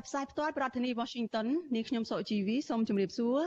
[0.00, 3.38] ចាប់ផ្សាយផ្ទាល់ពីរដ្ឋធានី Washington នាងខ្ញុំសុជីវីសូមជម្រាបសួរ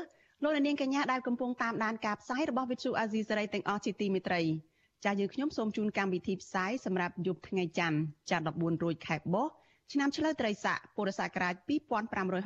[0.43, 4.41] លោកអ្នកនាងកញ្ញាដែលកំពុងតាមដានការផ្សាយរបស់ Vuthu Azizi Serai ទាំងអស់ជាទីមេត្រី
[5.03, 7.97] ចាស់យើងខ្ញុំសូមជូនកម្មវិធីផ្សាយសម្រាប់យប់ថ្ងៃច័ន្ទ
[8.29, 9.51] ច័ន្ទ14រោចខែបុស្ស
[9.91, 11.53] ឆ្នាំឆ្លូវត្រីស័កពុរសករាជ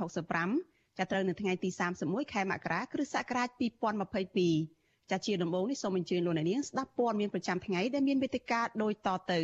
[0.04, 1.70] 2565ចាប់ត្រូវនៅថ្ងៃទី
[2.02, 3.50] 31ខែមករាគ្រិស្តសករាជ
[4.30, 9.42] 2022ចាស់ជាដំបូងនេះសូមអញ្ជើញលោកអ្នកនាងស្ដាប់ព័ត៌មានប្រចាំថ្ងៃដែលមានវេទិកាដូចតទៅ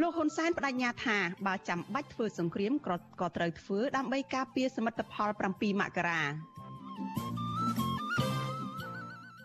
[0.00, 2.72] លោកហ៊ុនសែនបដិញ្ញាថាបើចាំបាច់ធ្វើសង្គ្រាម
[3.20, 6.22] ក៏ត្រូវធ្វើដើម្បីការពារសមិទ្ធផល7មករា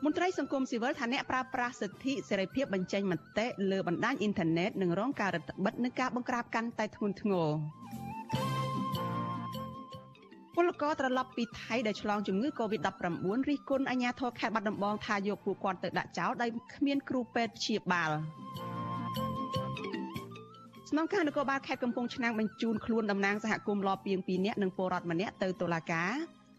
[0.03, 7.50] មន្ត្រីសង្គមស៊ីវិលថាអ្នកប្រើប្រាស់សិទ្ធិសេរីភាពបញ្ចេញមតិលើបណ្ដាញអ៊ីនធឺណិតនឹងរងការរឹតបន្តឹងនិងការបង្ក្រាបកាន់តែធ្ងន់ធ្ងរ
[10.56, 18.11] ពលករត្រឡប់ពីថៃដែលឆ្លងជំងឺ Covid-19 រិះគន់អាជ្ញាធរខេត្តបាត់ដំបងថាយកពួកគាត់ទៅដាក់ចោលដោយគ្មានគ្រូពេទ្យព្យាបាល
[20.89, 26.11] ស្នងការនគរបាលខេត្តកំពង់ឆ្នាំងបញ្ជូនខ្លួនតំណាងសហគមន៍លពីង2នាក់និងពលរដ្ឋម្នាក់ទៅតុលាការ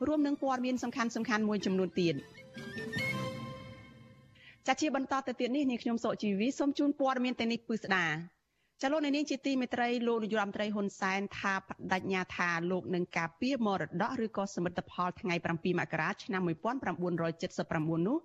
[0.07, 2.15] រួមនឹងព័ត៌មានសំខាន់សំខាន់មួយចំនួនទៀត
[4.67, 8.07] ចាជាបន្តទៅទៀតនេះនាងខ្ញុំសុជីវីសូមជូនព័ត៌មានទាំងនេះពឺស្ដា
[8.83, 11.61] ចលនានេះជាទីមេត្រីលោកនាយរដ្ឋមន្ត្រីហ៊ុនសែនថាប
[11.93, 18.19] ដិញ្ញាថាលោកនឹងការពារមរតកឬក៏សមិទ្ធផលថ្ងៃ7មករាឆ្នាំ1979នោះ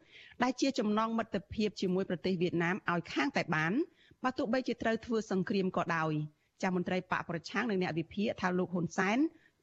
[0.44, 3.74] ដែលជាចំណងមិត្តភាពជាមួយប្រទេសវៀតណាមឲ្យខាងតែបាន
[4.24, 6.14] បើទោះបីជាត្រូវធ្វើសង្គ្រាមក៏ដោយ
[6.62, 9.18] ចាស់មន្ត្រីបកប្រឆាំងនិងអ្នកវិភាគថាលោកហ៊ុនសែន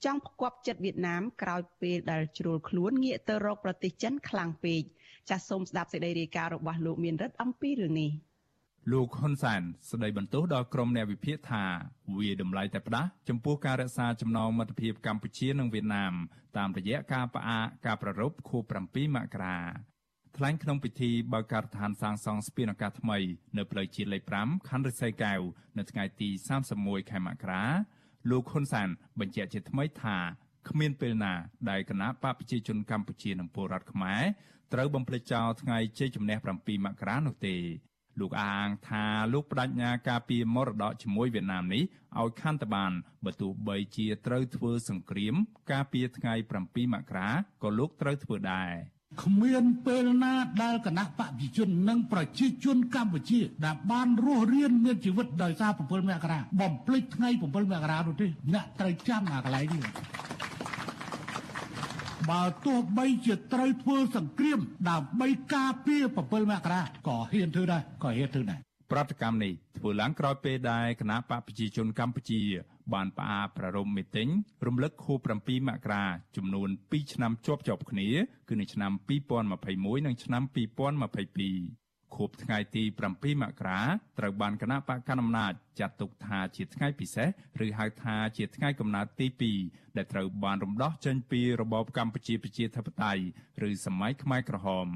[0.05, 4.83] ចង់ផ្គប់ចិត្តវៀតណាមក្រោយពេលដែលជ្រុលខ្លួនងាកទៅរកប្រទេសចិនខ្លាំងពេក
[5.31, 8.11] ចាសសូមស្ដាប់សេចក្តីរាយការណ៍របស់លោកមានរិទ្ធអំពីរឿងនេះ
[8.93, 11.65] លោកហ៊ុនសែនស្ដីបន្ទោសដល់ក្រុមអ្នកវិភាគថា
[12.19, 16.13] វាតម្លៃតែផ្ដាស់ចំពោះការរក្សាចំណងមិត្តភាពកម្ពុជានិងវៀតណាម
[16.57, 19.59] តាមរយៈការផ្អាកការប្រារព្ធខួប7មករា
[20.37, 23.19] ថ្លែងក្នុងពិធីបើកការដ្ឋានសាងសង់ស្ពានអាកាសថ្មី
[23.57, 25.41] នៅផ្លូវជាតិលេខ5ខណ្ឌរិស័យកែវ
[25.79, 26.29] នៅថ្ងៃទី
[26.69, 27.65] 31ខែមករា
[28.31, 28.89] លោកហ៊ុនសែន
[29.21, 30.17] បញ្ជាក់ជាថ្មីថា
[30.69, 31.35] គ្មានពេលណា
[31.71, 34.23] ដែលគណៈបកប្រជាជនកម្ពុជានិងពលរដ្ឋខ្មែរ
[34.73, 37.57] ត្រូវបំភ្លេចចោលថ្ងៃជ័យជំនះ7មករានោះទេ
[38.21, 41.85] លោកអាងថាលោកបដិញ្ញាការពីមរតកជាមួយវៀតណាមនេះ
[42.21, 42.93] ឲ្យខាន់តបាន
[43.25, 45.35] បើទោះបីជាត្រូវធ្វើសង្គ្រាម
[45.71, 46.35] ការពីថ្ងៃ
[46.65, 47.29] 7មករា
[47.63, 48.73] ក៏លោកត្រូវធ្វើដែរ
[49.23, 59.85] គ្មានពេលណាដែលគណៈបព្វជិជននិងប្រជាជនកម្ពុជាដែលបានរស់រានមានជីវិតដោយសារ7មករាបំភ្លេចថ្ងៃ7មករានោះទេអ្នកត្រូវចាំអាកន្លែងនេះ
[62.31, 64.59] បើទោះបីជាត្រូវធ្វើសង្គ្រាម
[64.91, 72.43] ដើម្បីការពារ7មករាក៏ហ៊ានធ្វើដែរក៏ហ៊ានធ្វើដែរ ប្រតិកម្មនេះធ្វើឡើងក្រោយពេលដែលគណៈបកប្រជាជនកម្ពុជា
[72.95, 74.29] បានផ្អាកប្រារព្ធមីតិញ
[74.67, 76.05] រំលឹកខួប7មករា
[76.37, 78.09] ចំនួន2ឆ្នាំជាប់ជាប់គ្នា
[78.49, 78.93] គឺនៅឆ្នាំ
[79.49, 82.85] 2021និងឆ្នាំ2022ខួបថ្ងៃទី
[83.15, 83.81] 7មករា
[84.19, 87.29] ត្រូវបានគណៈបកកណ្ដាលអំណាចចាត់ទុកថាជាថ្ងៃពិសេស
[87.65, 89.27] ឬហៅថាជាថ្ងៃកំណើតទី
[89.63, 93.23] 2ដែលត្រូវបានរំដោះចេញពីរបបកម្ពុជាប្រជាធិបតេយ្យ
[93.69, 94.89] ឬសម័យខ្មែរក្រហម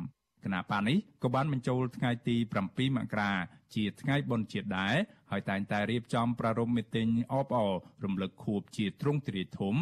[0.44, 2.36] គណៈបកនេះក៏បានបញ្ចូលថ្ងៃទី
[2.66, 3.32] 7មករា
[3.74, 4.94] ជាថ្ងៃបុណ្យជាតិដែរ
[5.30, 7.72] ហើយតែងតែរៀបចំប្រារព្ធមីតិញអបអរ
[8.04, 9.74] រំលឹកខួបជាទ្រង់ទ្រាយធំ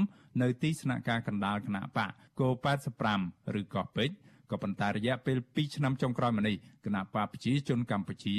[0.43, 2.10] នៅទីស្នាក់ការកណ្ដាលគណៈបក
[2.41, 2.48] គោ
[3.06, 4.16] 85ឬកោះពេជ្រ
[4.50, 8.37] ក៏ប៉ុន្តែរយៈពេល2ឆ្នាំចុងក្រោយមកនេះគណៈបកប្រជាជនកម្ពុជា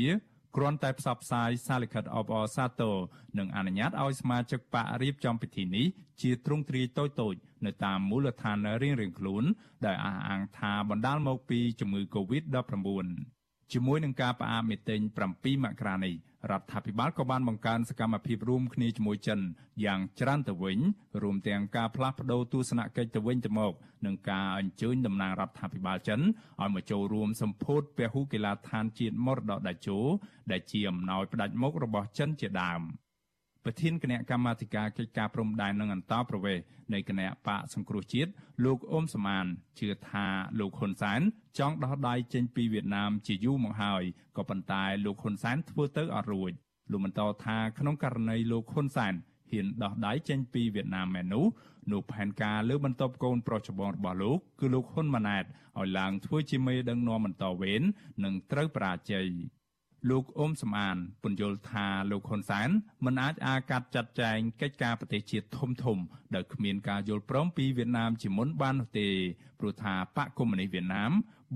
[0.56, 2.96] គ្រាន់តែផ្សព្វផ្សាយសារលិខិតអបអរសាទរ
[3.38, 5.86] និងអនុញ្ញាតឲ្យសមាជិកបករៀបចំពិធីនេះ
[6.22, 9.44] ជាទ្រង់ទ្រាយតូចៗនៅតាមមូលដ្ឋានរៀងៗខ្លួន
[9.86, 13.41] ដែលអះអាងថាបណ្ដាលមកពីជំងឺ Covid-19
[13.74, 15.00] ជាមួយនឹងការផ្អាកមីតិញ
[15.32, 16.16] 7មករានេះ
[16.52, 19.40] រដ្ឋាភិបាលក៏បានបង្កើនសកម្មភាពរួមគ្នាជាមួយចិន
[19.86, 20.80] យ៉ាងច្រើនទៅវិញ
[21.22, 23.74] រួមទាំងការផ្លាស់ប្តូរទស្សនកិច្ចទៅវិញទៅមក
[24.06, 30.00] និងការអញ្ជើញតំណាងរដ្ឋាភិបាលចិនឲ្យមកចូលរួមសម្ពោធពហុកីឡដ្ឋានជាតិមរតកដាជោ
[30.52, 32.82] ដែលជាអំណោយផ្ដាច់មុខរបស់ចិនជាដើម។
[33.66, 36.64] ប្រធានគណៈកម្មាធិការកិច្ចការព្រំដែននិងអន្តរប្រវេសន៍
[36.94, 38.32] នៃគណៈបកសង្គ្រោះជាតិ
[38.66, 39.46] លោកអ៊ុំសមាន
[39.80, 40.26] ជឿថា
[40.60, 41.22] លោកហ៊ុនសែន
[41.60, 44.04] ចង់ដោះដៃចេញពីវៀតណាមជាយូរមកហើយ
[44.38, 46.52] ក៏ប៉ុន្តែលោកហ៊ុនសែនធ្វើទៅអត់រួច
[46.92, 49.14] លោកបន្តថាក្នុងករណីលោកហ៊ុនសែន
[49.52, 51.46] ហ៊ានដោះដៃចេញពីវៀតណាមមែននោះ
[51.92, 55.44] នោះផែនការលើបន្ទប់កូនប្រុសច្បងរបស់លោកគឺលោកហ៊ុនម៉ាណែត
[55.80, 57.82] ឲ្យឡើងធ្វើជាមេដឹកនាំបន្តវេន
[58.24, 59.28] នឹងត្រូវបរាជ័យ
[60.10, 62.70] លោកអ៊ុំសំអានពន្យល់ថាលោកហ៊ុនសែន
[63.06, 65.98] មិនអាចអាកាត់ចាត់ចែងកិច្ចការប្រទេសជាតិធំធំ
[66.36, 69.10] ដោយគ្មានការយល់ព្រមពីវៀតណាមជាមុនបាននោះទេ
[69.60, 71.12] ព្រោះថាបកកុម្មុយនីសវៀតណាម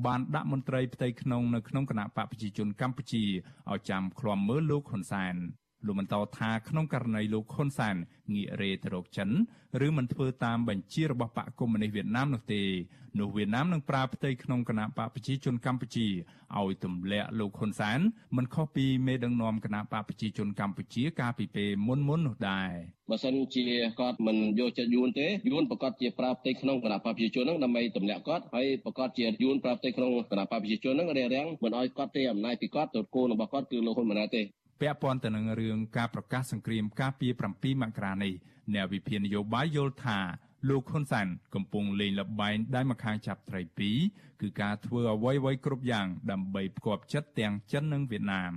[0.05, 3.23] បានដាក់មន្ត្រីផ្ទៃក្នុងនៅក្នុងគណៈបកប្រជាជនកម្ពុជា
[3.71, 5.35] ឲ្យចាំឃ្លាំមើលលោកហ៊ុនសែន
[5.85, 7.95] លោកបន្តថាក្នុងករណីលោកហ៊ុនសែន
[8.33, 9.29] ងាករេទៅរកចិន
[9.85, 12.63] ឬមិនធ្វើតាមបញ្ជារបស់បកកុម្មុយនីសវៀតណាមនោះទេ
[13.19, 16.07] នោះវៀតណាមនឹងប្រើផ្ទៃក្នុងគណៈបកប្រជាជនកម្ពុជា
[16.59, 17.99] ឲ្យទម្លាក់លោកហ៊ុនសែន
[18.37, 22.69] មិនខុសពីមេដឹកនាំគណៈបកប្រជាជនកម្ពុជាកាលពីពេលមុនមុននោះដែរ
[23.11, 23.65] បើសិនជា
[23.99, 34.41] គាត់មិនយកចិត្តយួនទេយួនប្រកាសជាប្រើផ្ទៃក្នុងគណៈបកប្រជាជនហ្នឹងដើម្បីទម្លាក់គាត់ហើយប្រកាសជាយួនប្រើផ្ទៃក្នុងគណៈបកប្រជាជនហ្នឹងរារាំងមិនឲ្យគាត់ទេអំណាចពីគាត់ទៅគោលរបស់គាត់គឺលោកហ៊ុនម៉ាណែតទេ
[34.81, 38.33] ពាក់ព័ន្ធទៅនឹងរឿងការប្រកាសសង្គ្រាមការពី7មករានេះ
[38.73, 40.19] អ្នកវិភាគនយោបាយយល់ថា
[40.69, 43.97] លោកហ៊ុនសែនកំពុងលេងល្បែងដៃម្ខាងចាប់ត្រីពីរ
[44.41, 48.53] គឺការធ្វើអ្វីៗគ្រប់យ៉ាងដើម្បីផ្គប់ចិត្តទាំងចិននិងវៀតណាម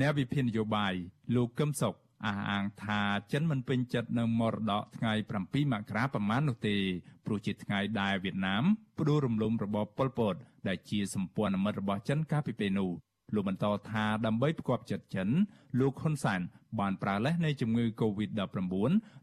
[0.00, 0.94] អ្នកវិភាគនយោបាយ
[1.34, 1.94] លោកកឹមសុខ
[2.26, 3.00] អះអាងថា
[3.32, 6.76] ចិនមិនពេញចិត្តនឹងមរតកថ្ងៃ7មករាប្រមាណនោះទេ
[7.24, 8.64] ព្រោះជាថ្ងៃដែលវៀតណាម
[8.98, 10.34] ផ្ដួលរំលំរបបប៉ុលពត
[10.68, 12.90] ដែលជាសម្ព័ន្ធមិត្តរបស់ចិនកាលពីពេលនោះ
[13.34, 15.28] លោកបន្តថាដើម្បីផ្គប់ចិត្តចិន
[15.80, 16.40] លោកហ៊ុនសែន
[16.80, 18.40] បានប្រើលេសនៃជំងឺ Covid-19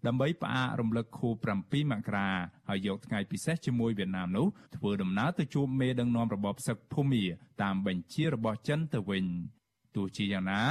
[0.08, 2.30] ដើម្បីផ្អាករំលឹកខួប7មករា
[2.70, 7.24] ហើយយកថ្ងៃពិសេសជាមួយវៀតណាមនោះធ្វើដំណើរទៅជួបមេដឹកនាំរបបសឹកភូមា
[7.64, 9.26] តាមបញ្ជារបស់ចិនទៅវិញ
[9.96, 10.62] ទោះជាយ៉ាងណា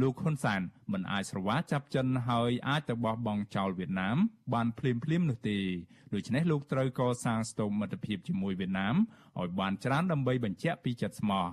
[0.00, 0.60] លោកហ៊ុនសែន
[0.92, 4.16] មិនអាចស្រវាចាប់ចិនហើយអាចទៅបោះបង់ចោលវៀតណាម
[4.52, 5.58] បានភ្លាមភ្លាមនោះទេ
[6.14, 8.94] ដូច្នេះលោកត្រូវកសាងស្ទប់មិត្តភាពជាមួយវៀតណាម
[9.40, 11.46] ឲ្យបានច្រើនដើម្បីបញ្ជាក់ពីចិត្តស្មោះ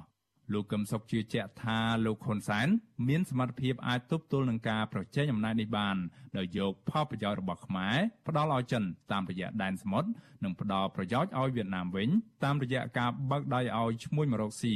[0.54, 2.68] លោកកឹមសុខជឿជាក់ថាលោកហ៊ុនសែន
[3.08, 5.98] មានសមត្ថភាពអាចទប់ទល់នឹងការប្រជែងអំណាចនេះបាន
[6.38, 7.98] ដោយយកផលប្រយោជន៍របស់ខ្មែរ
[8.28, 10.10] ផ្ដល់ឲ្យចិនតាមរយៈដែនសមុទ្រ
[10.44, 12.10] និងផ្ដល់ប្រយោជន៍ឲ្យវៀតណាមវិញ
[12.44, 14.74] តាមរយៈការបើកដៃឲ្យឈ្មួញមករកស៊ី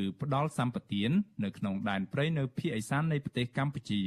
[0.00, 1.10] ឬផ្ដល់សម្បទាន
[1.44, 4.02] នៅក្នុងដែនព្រៃនៅភូមិឦសាននៃប្រទេសកម្ពុជា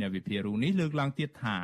[0.00, 1.56] អ្នកវិភាគរូនេះលើកឡើងទៀតថា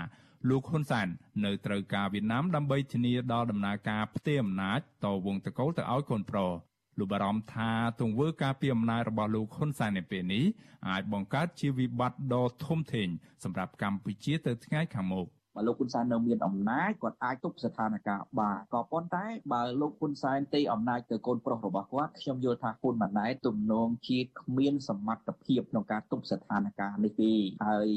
[0.49, 1.09] លោកហ៊ុនសែន
[1.45, 6.51] នៅត្រូវការវៀតណាមដើម្បីធានាដល់ដំណើរការផ្ទេរអំណាចតវងតកូលទៅឲ្យកូនប្រុស
[6.99, 7.71] លោកបារម្ភថា
[8.01, 10.45] ទង្វើការពីអំណាចរបស់លោកហ៊ុនសែននៅពេលនេះ
[10.89, 13.09] អាចបង្កើតជាវិបត្តិដ៏ធំធេង
[13.45, 27.34] សម្រាប់កម្ពុជាទៅថ្ងៃខាងមុខ បើលោកហ៊ុនសែននៅមានអំណាចគាត់អាចទប់ស្ថានភាពបានក៏ប៉ុន្តែបើលោកហ៊ុនសែនទេអំណាចទៅកូនប្រុសរបស់គាត់ខ្ញុំយល់ថាហ៊ុនម៉ាណែតទំនងជាគ្មានសមត្ថភាពក្នុងការទប់ស្ថានភាពនេះទេ
[27.68, 27.90] ហើយ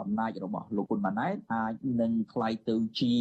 [0.00, 3.14] អំណាចរបស់លោកហ៊ុនម៉ាណែតអាចនឹងคล้ายទៅជា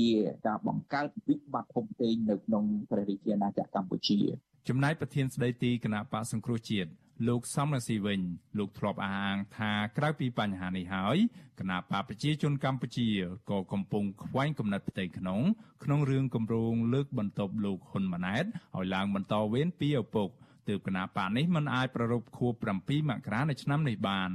[0.47, 4.19] ការបង្កើតវិបត្តិធំធេងនៅក្នុងព្រះរាជាណាចក្រកម្ពុជា
[4.67, 6.89] ចំណែកប្រធានស្ដីទីគណៈបកសង្គ្រោះជាតិ
[7.28, 8.20] លោកសំរងស៊ីវិញ
[8.58, 11.16] លោកធ្លាប់អះអាងថាក្រៅពីបញ្ហានេះហើយ
[11.60, 13.08] គណៈបកប្រជាជនកម្ពុជា
[13.50, 15.40] ក៏កំពុងខ្វែងគំនិតផ្ទៃក្នុង
[15.84, 18.44] ក្នុងរឿងគម្រោងលើកបន្ទប់លោកហ៊ុនម៉ាណែត
[18.76, 20.28] ឲ្យឡើងបន្តវេនពីឪពុក
[20.68, 24.30] ទើបគណៈបកនេះមិនអាចប្ររពខួប7មករានៅឆ្នាំនេះបាន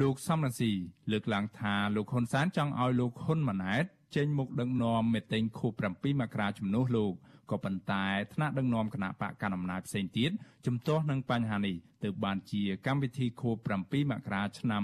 [0.00, 0.72] លោកសំរងស៊ី
[1.12, 3.84] លើកឡើងថាលោកហ៊ុនសែនចង់ឲ្យលោកហ៊ុនម៉ាណែត
[4.16, 7.14] ចេញមុខដឹកនាំមេតេងខួប7មករាជំនួសលោក
[7.52, 8.04] ក៏ប៉ុន្តែ
[8.34, 10.30] ថ្នាក់ដឹកនាំគណៈបកកណ្ដាលអំណាចផ្សេងទៀត
[10.66, 14.82] ជំទាស់នឹងបញ្ហានេះទើបបានជាកម្មវិធីខួប7មករាឆ្នាំ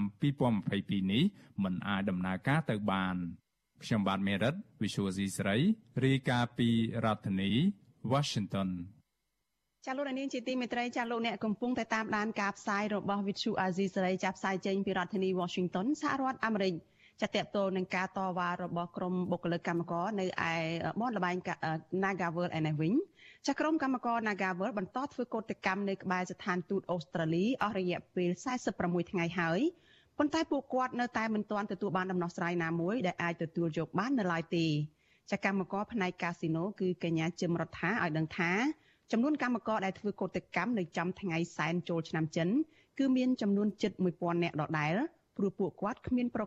[0.51, 1.23] 2022នេះ
[1.63, 3.15] មិនអាចដំណើរការទៅបាន
[3.83, 5.57] ខ្ញុំបាទមេរិត Visual C ស្រី
[6.05, 6.69] រាយការណ៍ពី
[7.05, 7.51] រដ្ឋធានី
[8.11, 8.69] Washington
[9.85, 16.73] ចាលោកនាងជាទីមេត្រីចាលោកអ្នកកំពុងតែតាមដានការផ្សាយរបស់ Vithu Azizi សេរីចាប់ផ្សាយចេញពីរដ្ឋធានី Washington សហរដ្ឋអាមេរិក
[17.21, 20.53] ចាតតទៅនឹងការតវ៉ារបស់ក្រមបុគ្គលិកកម្មករនៅឯ
[21.01, 21.35] បនលបែង
[22.03, 22.93] Nagavel ឯនេះវិញ
[23.47, 28.29] ចាក្រមកម្មករ Nagavel បន្តធ្វើកោតកម្មនៅក្បែរស្ថានទូតអូស្ត្រាលីអស់រយៈពេល
[28.71, 29.59] 46ថ្ងៃហើយ
[30.17, 34.65] ប៉ុន្តែពួកគាត់នៅតែមិនទាន់ទទួលបានដំណោះស្រាយណាមួយដែលអាចទទួលយកបាននៅឡើយទេ
[35.31, 38.51] ចាកម្មករផ្នែកកាស៊ីណូគឺកញ្ញាជឹមរដ្ឋាឲ្យដឹងថា
[39.11, 42.49] ចំនួនកម្មករដែលធ្វើកោតកម្មនៅចំថ្ងៃសែនចូលឆ្នាំចិន
[42.99, 44.95] គឺមានចំនួនជិត1000នាក់ដដែល
[45.39, 46.43] ព្រោះពួកគាត់គ្មានប្រ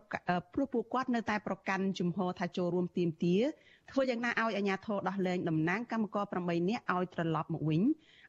[0.53, 3.35] ព្រោះពួកគាត់នៅតែប្រកាន់ជំហរថាចូលរួមទីមទា
[3.91, 7.81] ធ្វើយ៉ាងណាឲ្យអាជ្ញាធរដោះលែងតំណាងកម្មករ8នាក់ឲ្យត្រឡប់មកវិញ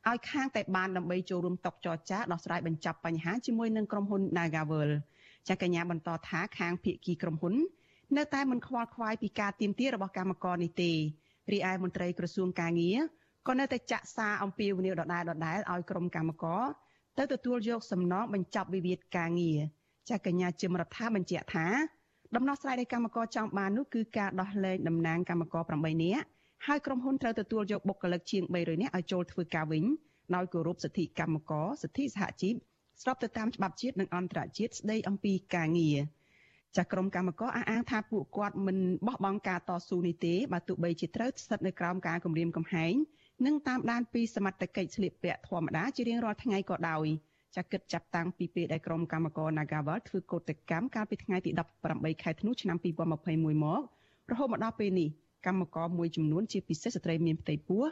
[0.08, 4.90] ឲ្យខាងតែបានដើម្បីចូលរួមតុចរចាដោះស្រាយបញ្ចប់បញ្ហាជាមួយនឹងក្រុមហ៊ុន Nagavel
[5.48, 7.54] ចាកញ្ញាបន្តថាខាងភៀកគីក្រុមហ៊ុន
[8.16, 10.92] នៅតែមិនខ្វល់ខ្វាយពីការទៀមទារបស់កម្មករនេះទេ
[11.52, 12.98] រីឯមន្ត្រីក្រសួងកាងារ
[13.48, 16.62] ក៏នៅតែចាក់សារអំពាវនាវដដែលដដែលឲ្យក្រុមកម្មករ
[17.18, 19.58] ទៅទទួលយកសំណងបញ្ចប់វិវាទការងារ
[20.08, 21.66] ចាកញ្ញាជាមរដ្ឋាបញ្ជាក់ថា
[22.36, 26.24] ដំណោះស្រាយដែលកម្មករចង់បាននោះគឺការដោះលែងតំណាងកម្មករ8នាក់
[26.66, 29.84] ហើយក្រុមហ៊ុនត្រូវទទួលយកបុគ្គលិកជាង300នាក់ឲ្យចូលធ្វើការវិញ
[30.34, 32.54] ដោយគោរពសិទ្ធិកម្មករសិទ្ធិសហជីព
[33.02, 35.98] ស្របទៅតាមច្បាប់ជាតិនិងអន្តរជាតិស្តីអំពីការងារ
[36.76, 42.94] ចាស់ក្រុមកម្មករអះអាងថាពួកគាត់មិនបោះបង់ការតស៊ូនេះទេបើទោះបីជាត្រូវស្ថិតនៅក្រោមការគំរាមកំហែង
[43.46, 47.06] និងតាមដានពីសមត្ថកិច្ចស្លៀកពាក់ធម្មតាជារៀងរាល់ថ្ងៃក៏ដោយ
[47.56, 51.50] ចាគិតចាប់តាំងពីពេលដែលក្រុមកម្មករ Nagawal ធ្វើកោតកម្មកាលពីថ្ងៃទី
[51.86, 53.80] 18ខែធ្នូឆ្នាំ2021មក
[54.30, 55.08] រហូតមកដល់ពេលនេះ
[55.46, 57.84] កម្មករមួយចំនួនជាពិសេសស្ត្រីមានផ្ទៃពោះ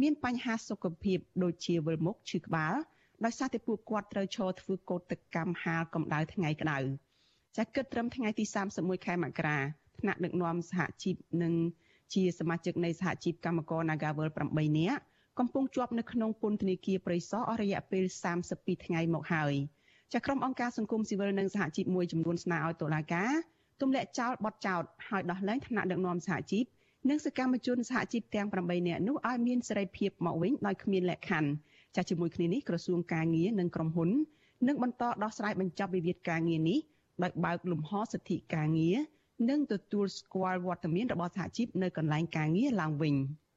[0.00, 2.74] មានបញ្ហាសុខភាពដូចជាវិលមុខឈឺក្បាល
[3.24, 6.78] ដោយសារតែពួកគាត់ត្រូវឈរធ្វើកោតកម្មហាលកម្ដៅថ្ងៃក្ដៅ
[7.56, 8.44] ចាគិតត្រឹមថ្ងៃទី
[8.76, 9.58] 31ខែមករា
[10.00, 11.54] ថ្នាក់ដឹកនាំសហជីពនិង
[12.14, 15.02] ជាសមាជិកនៃសហជីពកម្មករ Nagawal 8នាក់
[15.38, 18.04] កំពុងជាប់នៅក្នុងពន្ធនាគារព្រៃសរអស់រយៈពេល
[18.44, 19.54] 32ថ្ងៃមកហើយ
[20.12, 23.32] ចាក្រុមអង្គការសង្គមស៊ីវិលនិងសហជីពមួយចំនួនស្នើឲ្យតុលាការ
[23.80, 26.64] ទម្លាក់ចោលបទចោទហើយដោះលែងថ្នាក់ដឹកនាំសហជីព
[27.08, 31.50] និងសកម្មជនសហជីពទាំង8នាក់នោះឲ្យមានសេរីភាពមកវិញដោយគ្មានលក្ខខណ្ឌ
[31.94, 34.10] ចាស់ជាមួយគ្នានេះក្រសួងការងារនិងក្រុមហ៊ុន
[34.68, 36.78] នឹងបន្តដោះស្រាយបញ្ចប់វិវាទការងារនេះ
[37.22, 38.96] ដោយបើកលំហសិទ្ធិការងារ
[39.50, 43.16] និងទទួលស្គាល់វត្តមានរបស់សហជីពនៅកន្លែងការងារឡើងវិញ។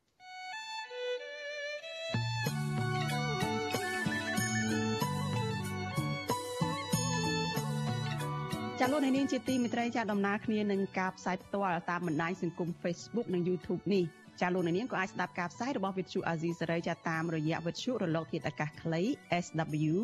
[8.84, 14.04] ចាលោកនាងជាទីមេត្រីចាដំណើរគ្នានឹងការផ្សាយផ្ទាល់តាមបណ្ដាញសង្គម Facebook និង YouTube នេះ
[14.42, 19.02] ចាលោកនាងក៏អាចស្ដាប់ការផ្សាយរបស់វិទ្យុអាស៊ីសេរីចាតាមរយៈវិទ្យុរលកធាតុអាកាសខ្លី
[19.46, 19.96] SW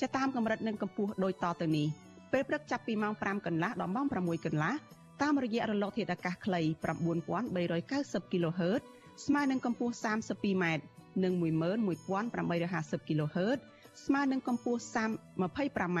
[0.00, 1.88] ចាតាមកម្រិតនិងកម្ពស់ដូចតទៅនេះ
[2.32, 4.74] ពេលព្រឹកចាប់ពីម៉ោង5កន្លះដល់ម៉ោង6កន្លះ
[5.22, 6.60] តាមរយៈរលកធាតុអាកាសខ្លី
[7.42, 8.82] 9390 kHz
[9.26, 10.64] ស្មើនឹងកម្ពស់ 32m
[11.24, 13.58] និង11850 kHz
[14.04, 16.00] ស្មើនឹងកម្ពស់ 25m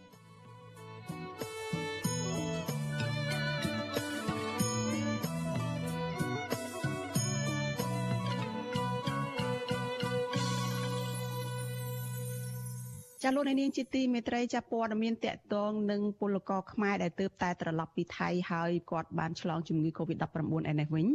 [13.35, 21.07] លោកនាងជាទីមេត្រីចាព័ត៌មានតកតងនឹងពលករខ្មែរដែលទើបតែត្រឡប់ពីថៃហើយគាត់បានឆ្លងជំងឺ Covid-19 ឯនេះវិញ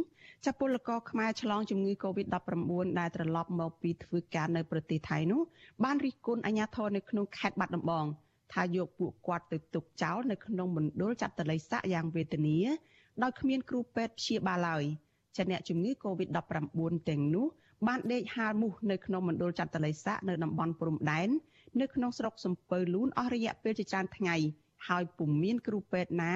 [0.45, 5.41] ចាពលករខ្មែរឆ្លងជំងឺ Covid-19 ដែលត្រឡប់មកពីធ្វើការនៅប្រទេសថៃនោះ
[5.83, 8.05] បានរិះគន់អាជ្ញាធរនៅក្នុងខេត្តបាត់ដំបង
[8.53, 12.57] ថាយកពួកគាត់ទៅទុកចោលនៅក្នុងមណ្ឌលចាត់តល័យស័កយ៉ាងវេទនា
[13.23, 14.83] ដោយគ្មានគ្រូពេទ្យព្យាបាលឡើយ
[15.37, 17.47] ចាអ្នកជំងឺ Covid-19 ទាំងនោះ
[17.87, 21.29] បានដេកហាលមូសនៅក្នុងមណ្ឌលចាត់តល័យស័កនៅតំបន់ព្រំដែន
[21.81, 24.35] នៅក្នុងស្រុកសំពៅលូនអស់រយៈពេលជាច្រើនថ្ងៃ
[24.87, 26.33] ហើយពុំមានគ្រូពេទ្យណា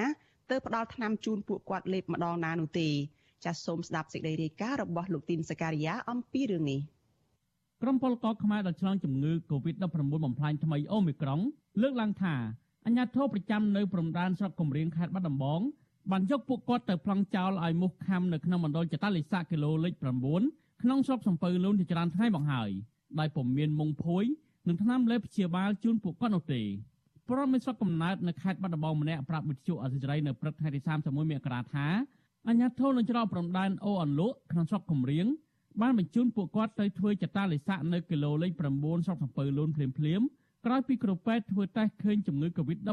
[0.50, 2.90] ទៅផ្ដល់ថ្នាំជូនពួកគាត់លេបម្ដងណានោះទេ
[3.46, 6.82] ចាសសូមស្ដាប់សេចក្តីរាយការណ៍របស់លោកទីនសការីយ៉ាអំពីរឿងនេះ
[7.82, 9.86] ក្រុមពលករខ្មែរដែលឆ្លងជំងឺ Covid-19
[10.26, 11.40] បំផ្លាញថ្មីអូមីក្រុង
[11.82, 12.36] លើកឡើងថា
[12.86, 15.62] អញ្ញាធិបប្រចាំនៅព្រំដែនស្រុកគំរៀងខេត្តបាត់ដំបង
[16.12, 19.94] បានយកពួកគាត់ទៅប្លង់ចោលឲ្យមុខខំនៅក្នុងមណ្ឌលចតាលិសាគីឡូលេខ
[20.40, 22.70] 9ក្នុងស្រុកសំពៅលូនជាច្រើនថ្ងៃមកហើយ
[23.20, 24.26] ដោយពុំមានមុងភួយ
[24.68, 26.62] និងថ្នាំលេបព្យាបាលជូនពួកគាត់នោះទេ
[27.30, 31.88] ព្រមមានស្រុកកំណើតនៅខេត្តបាត់ដំបងម្នាក់ប្រាប់វិទ្យុអសិរ័យនៅព្រឹកថ្ងៃទី31មករាថា
[32.48, 35.26] អញ្ញាធននឹងច្រកព្រំដែនអូអន្លក់ក្នុងស្រុកគំរៀង
[35.82, 40.22] បានបញ្ជូនពួកគាត់ទៅធ្វើចតាលិស័កនៅគីឡូលេខ9ស្រុកសំពៅលូនភ្លាមភ្លាម
[40.66, 42.90] ក្រោយពីគ្រូពេទ្យធ្វើតេស្តឃើញជំងឺ Covid-19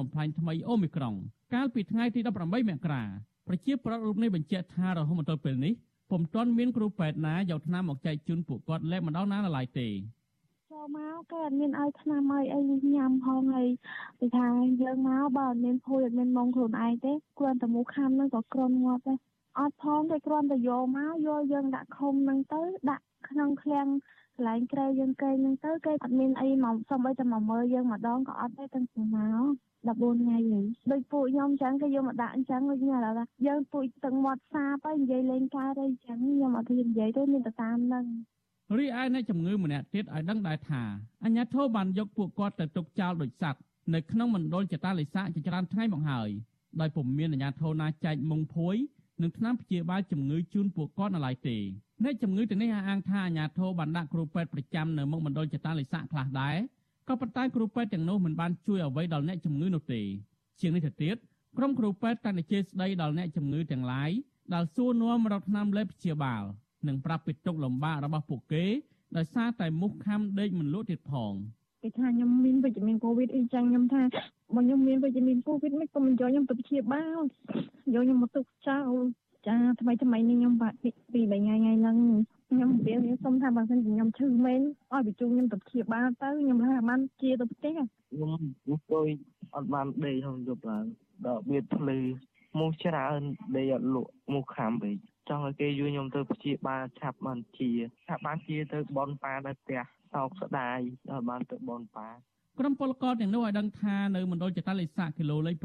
[0.00, 1.14] បំផ្លាញថ្មីអូមីក្រុង
[1.54, 3.02] កាលពីថ្ងៃទី18មករា
[3.48, 5.72] ប្រជាប្រដ្ឋរូបនេះបញ្ជាក់ថារហូតមកដល់ពេលនេះ
[6.10, 10.21] ពុំទាន់មានគ្រូពេទ្យណាយកថ្នាំមកចែកជូនពួកគាត់លែកម្ដងណាឡើយទេចូល
[10.96, 12.60] មកក៏អត់មានឲ្យថ្នាំឲ្យអី
[12.94, 13.68] ញ៉ាំផងហើយ
[14.18, 14.48] ពីថា
[14.82, 19.18] យើងមកបើអត់មានភួយអត់មានមងខ្លួនឯងទេគ្រាន់តែមូខំនឹងក៏ក្រន់ងាប់ដែរ
[19.60, 23.88] អត់ផងតែគ្រាន់តែយកមកយកយើងដាក់ខុំនឹងទៅដាក់ក្នុងឃ្លាំង
[24.36, 29.44] កន្លែងក្រែយើងកែងនឹងទៅគេអត់មានអីមកសំបីតែមកមើលយើងម្ដងក៏អត់ដែរទាំងពីមក
[29.86, 33.14] 14ថ្ងៃនេះដូចពួកខ្ញុំចឹងគេយកមកដាក់អញ្ចឹងដូចខ្ញុំឥឡូវ
[33.46, 38.06] យើងពួកទាំងមាត់សាបហើយនិយាយលេងកើតអីចឹងខ្ញុំអត់ហ៊ាននិយាយទេមានតែតាមនឹង
[38.78, 40.82] រីឯអ្នកជំងឺម្នាក់ទៀតឲ្យដឹងដែរថា
[41.24, 43.60] អញ្ញាធិបបានយកពួកគាត់ទៅទុកចោលដូចសត្វ
[43.94, 46.28] នៅក្នុងមណ្ឌលចតាលិស័កជាច្រើនថ្ងៃមកហើយ
[46.80, 48.76] ដោយពុំមានអាជ្ញាធរណាចែកមុងភួយ
[49.22, 51.56] និងថ្នាំព្យាបាលជំងឺជូនពួកគាត់នៅឡើយទេ
[52.04, 56.56] អ្នកជំងឺទាំងនេះអះអាងថាអាជ្ញាធរបានដាក់គ្រូពេទ្យប្រចាំនៅមុខមណ្ឌលចតាលិស័កខ្លះដែរ
[57.08, 60.00] ក៏ប៉ុន្តែគ្រូពេទ្យទាំងនោះមិនបានជួយអ្វីដល់អ្នកជំងឺនោះទេ
[60.60, 61.16] ជាងនេះទៅទៀត
[61.56, 64.10] ក្រុមគ្រូពេទ្យតែតែជេរស្ដីដល់អ្នកជំងឺទាំងឡាយ
[64.54, 66.42] ដែលសួរនាំរកថ្នាំលេបព្យាបាល
[66.88, 68.64] និងប្រាប់ពីទុកលំបាករបស់ពួកគេ
[69.16, 71.32] ដោយសារតែមុខខំដេកមិនលក់ទៀតផង
[71.82, 74.02] គេថាខ្ញុំមានវិជ្ជមានកូវីដអីចឹងខ្ញុំថា
[74.54, 77.20] បើខ្ញុំមានវិជ្ជមានកូវីដមិនក៏មិនយកខ្ញុំទៅព្យាបាល
[77.94, 79.04] យកខ្ញុំមកទុកចោល
[79.46, 80.76] ចាថ្មីថ្មីនេះខ្ញុំបាក់
[81.12, 81.96] ពី3ថ្ងៃថ្ងៃហ្នឹង
[82.50, 84.60] ខ្ញុំនិយាយខ្ញុំសុំថាបើសិនជាខ្ញុំឈឺមែន
[84.92, 88.30] ឲ្យបញ្ជូនខ្ញុំទៅព្យាបាលទៅខ្ញុំថាបានជាទៅផ្ទះខ្ញុំ
[88.68, 89.06] អង្គុយ
[89.54, 90.84] អត់បានដេកក្នុងយប់ឡើង
[91.26, 91.98] ដល់មានភ្លឺ
[92.58, 93.20] មុខច្រើន
[93.56, 94.96] ដេកអត់លក់មុខខំពេក
[95.28, 97.70] ចង់ឲ្យគេយួរខ្ញុំទៅព្យាបាលឆាប់បានជា
[98.06, 99.80] ឆាប់បានជាទៅបនប៉ានៅផ្ទះ
[100.12, 100.78] សោកស្ដាយ
[101.10, 102.08] ដល់បានទៅបនប៉ា
[102.58, 105.64] ក្រុមពលករទាំងនោះឲ្យដឹងថានៅមណ្ឌលចតាលេខគីឡូលេខ9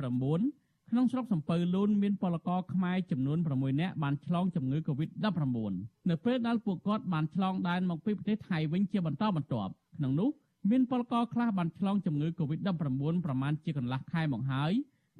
[0.89, 5.71] ក្នុងស្រុកសំពៅលូនមានពលករខ្មែរចំនួន6នាក់បានឆ្លងជំងឺ Covid-19
[6.09, 10.29] នៅពេលដែលពួកគាត់បានឆ្លងដែនមកពីប្រទេសថៃវិញជាបន្តបន្ទាប់ក្នុងនោះ
[10.71, 12.69] មានពលករខ្លះបានឆ្លងជំងឺ Covid-19
[13.25, 14.73] ប្រមាណជាកន្លះខែមកហើយ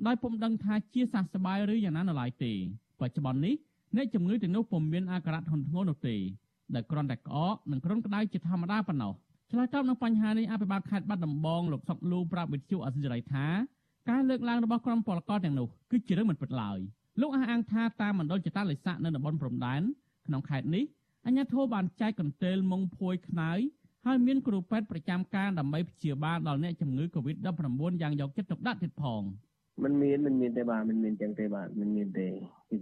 [0.06, 2.54] ដោយពុំដឹងថាជាសះស្បើយឬយ៉ាងណានៅឡើយទេ
[3.00, 3.56] បច្ចុប្បន្ននេះ
[3.96, 6.16] អ្នកជំងឺទាំងនោះពុំមានអាការៈធ្ងន់ធ្ងរនោះទេ
[6.76, 9.14] ដែលគ្រាន់តែក្អកនិងគ្រុនក្តៅជាធម្មតាប៉ុណ្ណោះ
[9.52, 13.46] ឆ្លើយតបនឹងបញ្ហានេះអភិបាលខេត្តបាត់ដំបងលោកសុកលូប្រាប់វិទ្យុអសិរ័យថា
[14.10, 16.78] ការលើកឡើងរបស់ក្រុមពលករទាំងនោះគឺជារឿងមិនពិតឡើយ
[17.22, 19.82] លោកអះអាងថាតាមមណ្ឌលចតាលេខនៅតំបន់ព្រំដែន
[20.28, 20.84] ក្នុងខេត្តនេះ
[21.26, 23.60] អាជ្ញាធរបានចែកកន្ទេលមុងភួយខ្នើយ
[24.06, 29.24] ហើយមានគ្រូពេទ្យប្រចាំការដើម្បីព្យាបាលដល់អ្នកជំងឺ Covid-19 យ៉ាងយកចិត្តទុកដាក់ទៀតផង
[29.83, 32.29] มันមានมันមានទេបាទมันមានចឹងទេបាទมันមានទេ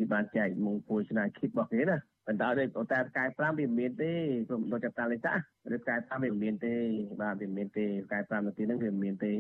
[0.01, 4.13] គេបានចែកមុងពួយស្នាគិតរបស់គេណាប៉ុន្តែដូចតែផ្កាយ5វាមានទេ
[4.49, 5.33] ព្រមដល់ចាប់តាលេសា
[5.75, 6.75] ឬផ្កាយ5វាមានទេ
[7.23, 9.33] បាទវាមានទេផ្កាយ5នាទីហ្នឹងវាមានទេ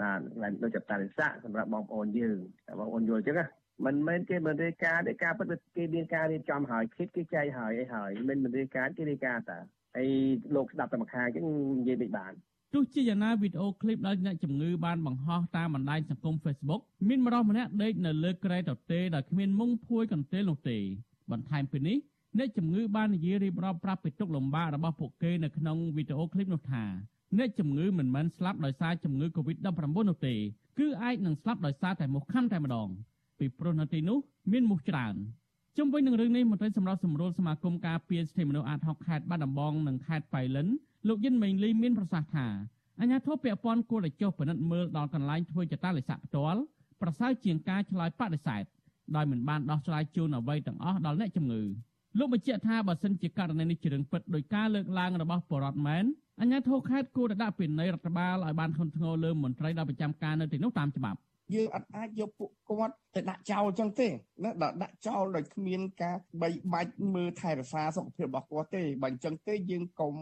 [0.00, 0.20] បាទ
[0.62, 3.46] ដល់ចាប់តាលេសាសម្រាប់បងប្អូនយើងតែបងប្អូនយល់ចឹងណា
[3.86, 5.46] មិនមែនគេមិនរាយការណ៍ទេការពិត
[5.76, 9.58] គេមានការរៀបចំហើយគិតគេចែកហើយអីហើយមិនមិនរាយការណ៍គេរាយការណ៍តា
[9.96, 10.08] ហើយ
[10.54, 11.44] លោកស្ដាប់តែមួយខាងចឹង
[11.78, 12.32] និយាយមិនបាន
[12.73, 20.77] ទោះជាយ៉ាងណាវីដេអូឃ្លីបដែលអ្នកជំងឺបានបង្ហោះតាមបណ្ដាញសង្គម Facebook មានម្រោះម្នាក់ដេកនៅលើក្រែទទេដោយគ្មានមុងភួយកន្ទេលនោះទេ
[21.31, 21.97] បន្ថែមពីនេះ
[22.37, 26.83] អ្នកជំងឺបាននិយាយរៀបរាប់ប្រាប់ពីទុកលំបាករបស់ពួកគេនៅក្នុងវីដេអូឃ្លីបនោះថា
[27.37, 29.67] អ្នកជំងឺមិនមែនស្លាប់ដោយសារជំងឺ Covid-19
[30.09, 30.33] នោះទេ
[30.79, 32.89] គឺអាចនឹងស្លាប់ដោយសារតែមូសខាំតែម្ដង
[33.39, 34.17] ពីព្រោះនៅទីនោះ
[34.51, 35.15] មានមូសច្រើន
[35.77, 40.67] ជុំវិញនឹងរឿងនេះមន្ត្រីសម្រាប់សម្រួលសមាគមការពារសិទ្ធិមនុស្សអាត6ខេត្តបាត់ដំបងនិងខេត្តបៃលិន
[41.07, 42.47] លោកយិនមេងលីមានប្រសាសន៍ថា
[42.99, 46.61] អាញាធិបពាក់ព័ន្ធគួរតែចុះពិនិត្យមើលដល់កន្លែងធ្វើចតាលិស័កផ្ទាល់
[47.01, 48.63] ប្រសើរជាងការឆ្លើយបដិសេធ
[49.15, 51.61] ដោយមិនបានដោះស្រាយជូនអ្វីទាំងអស់ដល់អ្នកជំងឺ
[52.19, 56.03] លោកបញ្ជាក់ថាបើសិនជាករណីនេះជារឿងពិតដោយការលើកឡើងរបស់បរដ្ឋមែន
[56.41, 61.17] អាញាធិបខេត្តគួរតែដាក់ពិន័យរដ្ឋបាលឲ្យបានធន់ធ្ងរលើមន្ត្រីដែលប្រចាំការនៅទីនោះតាមច្បាប់
[61.53, 64.07] យើងអត់អាចយកពួកគាត់ ទៅដាក់ចោលចឹងទេ
[64.43, 70.13] ណាដល់ដាក់ចោលដោយគ្មានការបីបាច់មើលថែរក្សាសុខភាពរបស់គាត់ទេបើអញ្ចឹងទេយើងកុំ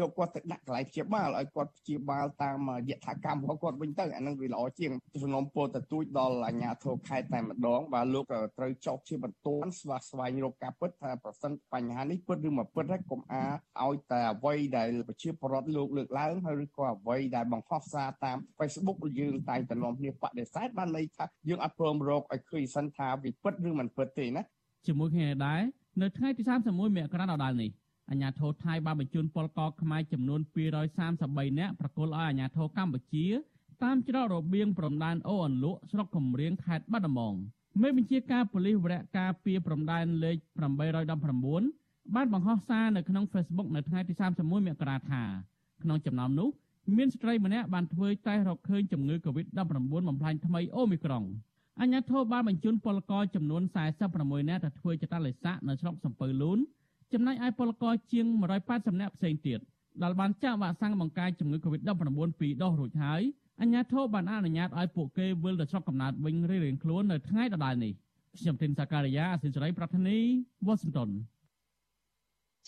[0.00, 8.24] យកគាត់ទៅដាក់កន្លែងព្យាបាលឲ្យគាត់ព្យាបាលតាមយថាកម្មរបស់គាត់វិញទៅអានឹងវាល្អជាងសំណុំពរទទូចដល់អាជ្ញាធរខេត្តតែម្ដងបើលោក
[8.58, 13.44] ត្រូវចោទជាបន្ទាន់ស្វាស្វែងរកការពិតថាប្រសិនបញ្ហានេះពិតឬមិនពិតហើយកុំអា
[13.84, 24.42] ឲ្យតែអ្វីដែលប្រជាពលរដ្ឋលោកលើកឡើងហើយឬក៏អ្វីដែលបង្ហោះផ្សាយតាម Facebook យើងតែងតែនាំគ្នាបដិសេធបានន័យថាយើងអត់ព្រមរកឲ្យឃើញសិនថាវាពិតឬមិនពិតទេណា
[24.86, 25.60] ជាមួយគ្នាដែរ
[26.02, 27.70] នៅថ្ងៃទី31មករាដដែលនេះ
[28.10, 30.40] អាញាធរថៃបានបញ្ជូនពលករខ្មែរចំនួន
[30.94, 33.26] 233នាក់ប្រគល់ឲ្យអាញាធរកម្ពុជា
[33.82, 37.34] តាមច្រករបៀងព្រំដែនអូអន្លក់ស្រុកកំរៀងខេត្តបាត់ដំបង
[37.82, 40.36] មេបញ្ជាការប៉ូលីសវរៈការពីព្រំដែនលេខ
[41.06, 45.22] 819បានបង្ហោះសារនៅក្នុង Facebook នៅថ្ងៃទី31មករាថា
[45.82, 46.48] ក្នុងចំណោមនោះ
[46.96, 49.58] មានស្ត្រីម្នាក់បានធ្វើតេស្តរកឃើញជំងឺ Covid-19
[50.08, 51.24] បំផ្លាញថ្មីអូមីក្រុង
[51.80, 53.62] អញ្ញាធិបបានបញ្ជូនពលករចំនួន
[54.06, 56.58] 46នាក់ទៅធ្វើចតាឡេសាក់នៅស្រុកសំពៅលូន
[57.12, 58.26] ចំណែកឯពលករជាង
[58.64, 59.58] 180នាក់ផ្សេងទៀត
[60.02, 63.22] ដែលបានចាក់វ៉ាក់សាំងបង្ការជំងឺ Covid-19 ពីរដុសរួចហើយ
[63.60, 67.92] អញ្ញាធិបបានអនុញ្ញាតឲ្យពួកគេវិលទៅស្រុកកំណើតវិញរៀងៗខ្លួននៅថ្ងៃដដែលនេះ
[68.38, 70.18] ខ្ញុំទីនសាការីយ៉ាអសិលសេរីប្រធានី
[70.66, 71.10] វ៉ាស៊ីនតោន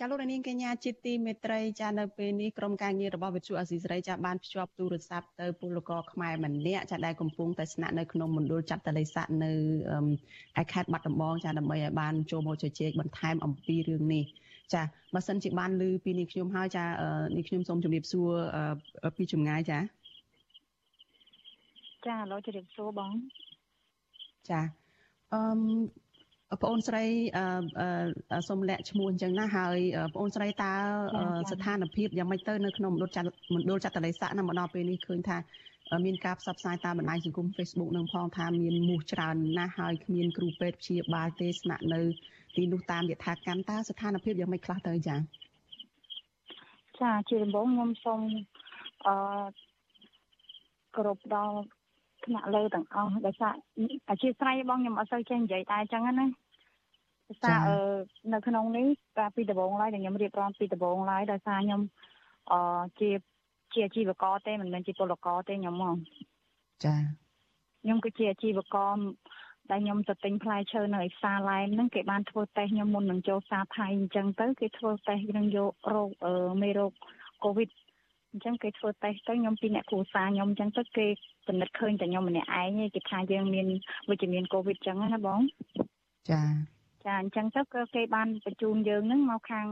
[0.01, 9.53] ចាលោកនាងកញ្ញាជាទីមេត្រីចានៅពេលនេះក្រុមការងាររបស់វិទ្យុអស៊ីសេរីចាបានភ្ជាប់ទូរស័ព្ទទៅពលករខ្មែរម្នាក់ចាដែលកំពុងតែស្នាក់នៅក្នុងមណ្ឌលចាត់តលិស័កនៅ
[10.61, 14.25] ឯខេត្តបាត់ដំបងចាដើម្បីឲ្យបានចូលមកជជែកបន្ថែមអំពីរឿងនេះ
[14.75, 14.83] ចា
[15.15, 16.85] បើសិនជាបានឮពីនេះខ្ញុំហើយចា
[17.37, 18.31] នេះខ្ញុំសូមជម្រាបសួរ
[19.17, 19.79] ពីចម្ងាយចា
[22.07, 23.13] ចាលោកជម្រាបសួរបង
[24.51, 24.61] ចា
[25.33, 25.41] អឺ
[26.63, 27.05] ប្អូនស្រី
[28.49, 29.79] សូមលាក់ឈ្មោះអញ្ចឹងណាហើយ
[30.15, 30.73] ប្អូនស្រីតើ
[31.51, 35.39] ស្ថានភាពយ៉ាងម៉េចទៅនៅក្នុងមណ្ឌលចាត់មណ្ឌលចាត់តលិស័កណាមកដល់ពេលនេះឃើញថា
[36.05, 42.01] មានការផ្សព្វផ្សាយតាមបណ្ដាញសង្គម Facebook នឹងផងថាមានមូសច្រើនណាស់ហើយគ្មានគ្រូពេទ្យព្យាបាលទេស្នាក់នៅ
[42.57, 45.19] ទីនោះតាមយថាកម្មតើស្ថានភាពយ៉ាងម៉េចខ្លះទៅចា៎
[47.01, 48.21] ចាជាដំបូងខ្ញុំសូម
[49.07, 49.17] អឺ
[50.97, 51.57] គោរពដល់
[52.27, 53.55] ថ្នាក់លើទាំងអស់ដោយសារ
[54.11, 56.27] អធិស្ឋានបងខ្ញុំអត់សូវចេះនិយាយតែអញ្ចឹងណា
[57.29, 57.77] ដោយសារអឺ
[58.33, 58.87] នៅក្នុងនេះ
[59.19, 61.81] កាលពីដំបូងឡើយដែលខ្ញុំរៀបរាប់ពីដំបូងឡើយដោយសារខ្ញុំ
[62.53, 62.61] អឺ
[63.01, 63.11] ជា
[63.73, 65.97] ជាអាជីវករទេមិនមែនជាពលករទេខ្ញុំមក
[66.85, 66.95] ចា
[67.83, 68.97] ខ្ញុំគឺជាអាជីវករ
[69.71, 76.09] ដែលខ្ញុំទៅទិញផ្លែឈើនៅឯផ្សារឡែមហ្នឹងគេបានធ្វើតេស្តខ្ញុំមុននឹងចូលផ្សារថៃអញ្ចឹងទៅគេធ្វើតេស្តនឹងយករោគ
[76.62, 76.93] មេរោគ
[77.45, 77.69] កូវីដ
[78.37, 81.07] អញ្ចឹងគេធ្វើតេស្តទៅខ្ញុំពីអ្នកគ្រួសារខ្ញុំអញ្ចឹងទៅគេ
[81.46, 83.66] ពិនិត្យឃើញតែខ្ញុំម្នាក់ឯងគេថាយើងមាន
[84.11, 85.40] វិជ្ជមានកូវីដអញ្ចឹងណាបង
[86.31, 86.42] ចា
[87.05, 89.66] ចាអញ្ចឹងទៅក៏គេបានបញ្ជូនយើងនឹងមកខាង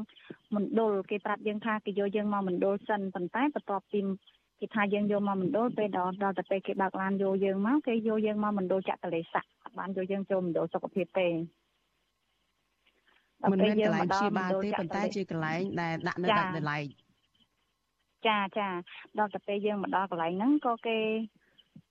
[0.54, 4.00] មណ្ឌលគេប្រាប់យើងថាគេយកយើងមកមណ្ឌលសិនប៉ុន្តែបន្ទាប់ពី
[4.60, 11.28] គេថាយើងយកមកមណ្ឌលពេលដល់ដល់តែពេលគេបើកឡានយកយើងមកគេយកយើងមកមណ្ឌលចាក់តលេសាក់អត់បានយកយើងចូលមណ្ឌលសុខភាពទេ
[13.52, 16.84] មិនមែនកន្លែងព្យាបាលទេប៉ុន្តែជាកន្លែងដែលដាក់នៅដាច់ដោយឡែក
[18.28, 18.68] ចាចា
[19.18, 20.98] ដល់តែពេលយើងមកដល់កន្លែងហ្នឹងក៏គេ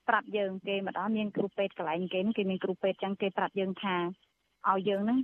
[0.07, 3.95] ប្រាប់យើងគេមកដល់មានគ្រូពេទ្យកន្លែងគេគេមានគ្រូពេទ្យចឹងគេប្រាប់យើងថា
[4.69, 5.19] ឲ្យយើងហ្នឹង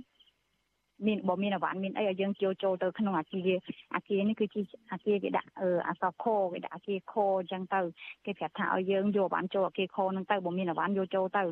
[1.06, 3.50] មានបើមានអវ៉ាន់មានអីឲ្យយើងចូលចូលទៅក្នុងអាគារ
[3.94, 4.60] អាគារនេះគឺជា
[4.92, 7.80] អាគារគេដាក់អឺអសខគេដាក់អាគារខអញ្ចឹងទៅ
[8.24, 11.44] គេប្រាប់ថាឲ្យយើងយកអវ៉ាន់ចូលអាគារខហ្នឹងទៅបើមានអវ៉ាន់យកចូលទៅ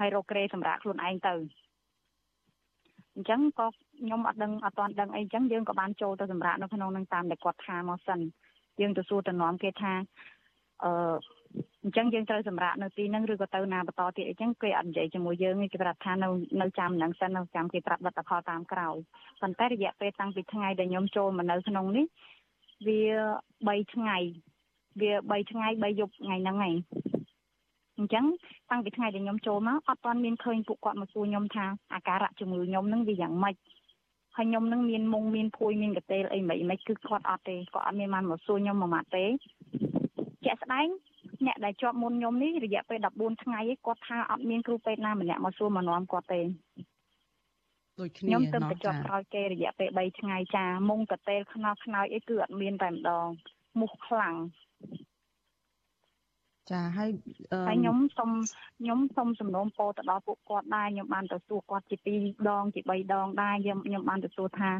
[0.00, 1.34] ហើយរកក្រេសម្រាប់ខ្លួនឯងទៅ
[3.14, 3.66] អញ្ចឹងក៏
[4.00, 8.20] ខ្ញុំអត់ដឹងអត់ទាន់ដឹងអីអញ្ចឹងយើងក៏បានចូលទៅសម្រាប់នៅក្នុងនឹងតាមដែលគាត់ថាមកសិន
[8.80, 9.92] យើងទៅសួរតំណមគេថា
[10.84, 10.92] អឺ
[11.84, 16.28] អញ្ចឹងយើងត្រូវសម្រាប់នៅទីហ្នឹងឬក៏ទៅណាបន្តទៀតអញ្ចឹងគេអត់និយាយជាមួយយើងគេប្រាប់ថានៅ
[16.60, 18.96] នៅចាំហ្នឹងសិននៅចាំគេប្រាប់លទ្ធផលតាមក្រោយ
[19.40, 22.06] ប៉ុន្តែរយៈពេលតាំងពីថ្ងៃដែលខ្ញុំចូលមកនៅក្នុងនេះ
[22.86, 24.16] វា3ថ្ងៃ
[25.00, 26.76] វា3ថ្ងៃ3យប់ថ្ងៃហ្នឹងឯង
[27.98, 28.24] អញ្ចឹង
[28.70, 33.56] តាំងពីថ្ងៃដែលខ្ញុំចូលមកអត់ទាន់មានឃើញពួកគាត់មកសួរខ្ញុំថាអាការៈជំងឺខ្ញុំហ្នឹងវាយ៉ាងម៉េច
[34.36, 39.24] ហើយខ្ញុំនឹងមានមុងមានភួយមានកតេលអីមិនមិនគឺគាត់អត់ទេគាត់អត់មានបានមកសួរខ្ញុំមួយម៉ាត់ទេ
[40.44, 40.88] ជាក់ស្ដែង
[41.46, 46.40] អ្នកដែលជាប់មុនខ្ញុំនេះរយៈពេល14ថ្ងៃឯងគាត់ថាអត់មានគ្រូពេទ្យណាម្នាក់មកសួរមកនាំគាត់ទេ
[48.00, 53.26] ដូចគ្នាខ្ញុំទៅបញ្ចប់ក្រោយគេរយៈពេល3ថ្ងៃចាមុងកតេលខ្នោខ្នើយអីគឺអត់មានតែម្ដង
[53.80, 54.34] មូសខ្លាំង
[56.70, 57.10] ចាហើយ
[57.66, 58.30] ហើយខ្ញុំសូម
[58.80, 64.70] ខ្ញុំសូមសំណូមពរទៅដល់ពួកគាត់ដែរខ្ញុំបានទៅសួរគាត់ជា2ដងជា3ដងដែរខ្ញុំខ្ញុំបានទៅសួរថា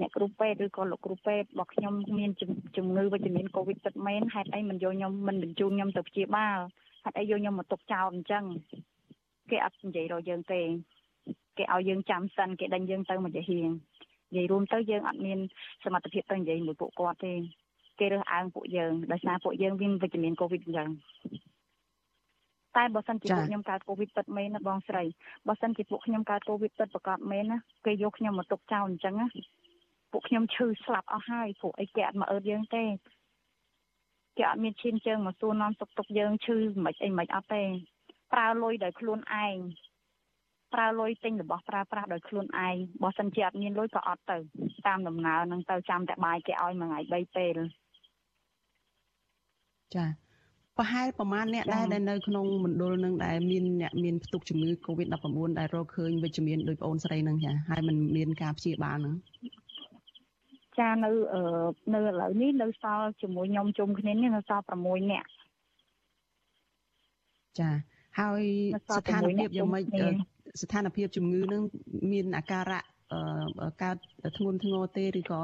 [0.00, 2.30] អ្នកគ្រូពេទ្យឬក៏លោកគ្រូពេទ្យរបស់ខ្ញុំមាន
[2.76, 6.58] ជំងឺវិជ្ជមានកូវីដពិតមែនហេតុអីមិនយកខ្ញុំមិនបញ្ជូនខ្ញុំទៅព្យាបាល
[7.04, 8.44] ហេតុអីយកខ្ញុំមកទុកចោលអញ្ចឹង
[9.50, 10.60] គេអត់និយាយរកយើងទេ
[11.56, 13.70] គេឲ្យយើងចាំសិនគេដេញយើងទៅមកជាហៀង
[14.30, 15.38] និយាយរួមទៅយើងអត់មាន
[15.84, 17.32] សមត្ថភាពទៅនិយាយមួយពួកគាត់ទេ
[18.00, 20.88] គេរើសអើងពួកយើងដោយសារពួកយើងមានវិជ្ជមានកូវីដអញ្ចឹង
[22.76, 25.02] តែបើសិនជាពួកខ្ញុំកើតកូវីដពិតមែនណាបងស្រី
[25.48, 29.26] បើសិនជាពួកខ្ញុំកើតកូវីដពិតប្រកបមែនណាគេយកខ្ញុំមកទុកចោលអញ្ចឹងណា
[30.12, 32.84] ពួកខ្ញុំឈឺស្លាប់អស់ហើយព្រោះអីគេអត់មកអឺតយើងទេ
[34.36, 37.62] គេអត់មានឈានជើងមកសួរនាំទុកទុកយើងឈឺមិនអីមិនអត់ទេ
[38.32, 39.56] ប្រើលុយដោយខ្លួនឯង
[40.74, 44.38] ប្រើលុយទិញរបស់ប្រើប្រាស់ដោយខ្លួនឯងបើសិនជាអត់មានលុយក៏អត់ទៅ
[44.86, 47.56] តាមដំណើរនឹងទៅចាំតែបាយគេឲ្យមួយថ្ងៃ3ពេល
[49.96, 50.06] ចា
[50.78, 55.26] ប្រហែលប្រមាណអ្នកដែរដែលនៅក្នុងមណ្ឌលនឹងដែលមានអ្នកមានផ្ទុកជំងឺ Covid-19
[55.58, 59.14] ដែលរកឃើញវិជ្ជមានដោយបងអូនស្រីនឹងចាហើយมันមានការព្យាបាលនឹង
[60.78, 61.10] ចានៅ
[61.94, 65.28] នៅឥឡូវនេះនៅសល់ជាមួយខ្ញុំជុំគ្នានេះនៅសល់6នាក់
[67.58, 67.70] ចា
[68.20, 68.42] ហើយ
[68.96, 69.84] ស្ថានភាពយ៉ាងម៉េច
[70.62, 71.62] ស្ថានភាពជំងឺនឹង
[72.12, 72.80] មានអាការៈ
[73.82, 73.96] កើត
[74.36, 75.42] ធ្ងន់ធ្ងរទេឬក៏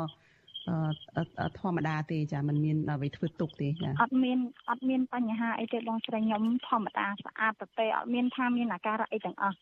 [1.58, 4.38] ធម្មតាទេចាมันមានអ្វីធ្វើទុកទេចាអត់មាន
[4.70, 9.58] អត់មានបញ្ហាអីទេបងស្រីខ្ញុំធម្មតាស្អាតទៅទេអត់មានថាមានអាការៈអីទាំងអស់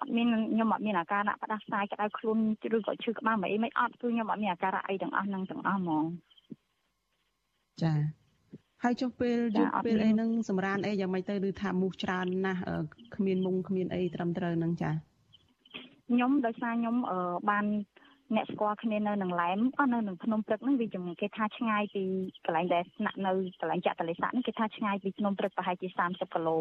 [0.00, 2.38] អត់មានខ្ញុំអត់មានអាការៈផ្ដាសាយក្តៅខ្លួន
[2.76, 6.04] ឬក៏ឈឺក្បាលមិនអីមិនអត់គឺខ្ញុំអត់មានអាការៈអីទាំងអស់នឹងទាំងអស់ហ្មង
[7.82, 7.92] ចា
[8.82, 12.60] ហើយចុះពេលយប់ពេលអីហ្នឹងសម្រានអីយ៉ាងម៉េចទៅឬថាមូសច្រើនណាស់
[13.16, 14.90] គ្មានមុងគ្មានអីត្រឹមត្រូវហ្នឹងចា
[16.08, 16.96] ខ្ញុំដោយសារខ្ញុំ
[17.50, 17.64] បាន
[18.36, 20.86] អ្នកស្គាល់គ្នានៅនឹងឡែមអស់នៅនឹងភ្នំព្រឹកហ្នឹងវា
[21.20, 22.04] គេថាឆ្ងាយពី
[22.44, 26.58] កន្លែងដែលស្នាក់នៅកន្លែងចាក់តលេសាក់ហ្នឹងគេថាឆ្ងាយពីភ្នំព្រឹកប្រហែលជា30គីឡូ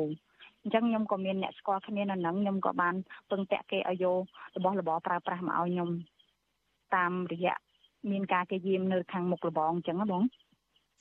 [0.63, 2.95] អញ្ចឹងខ្ញុំក៏មានអ្នកស្គាល់គ្នានៅនឹងខ្ញុំក៏បាន
[3.31, 4.21] ពឹងពាក់គេឲ្យយក
[4.55, 5.89] របស់របរប្រើប្រាស់មកឲ្យខ្ញុំ
[6.95, 7.55] តាមរយៈ
[8.11, 10.23] មានការគេយាមនៅខាងមុខលបងអញ្ចឹងណាបង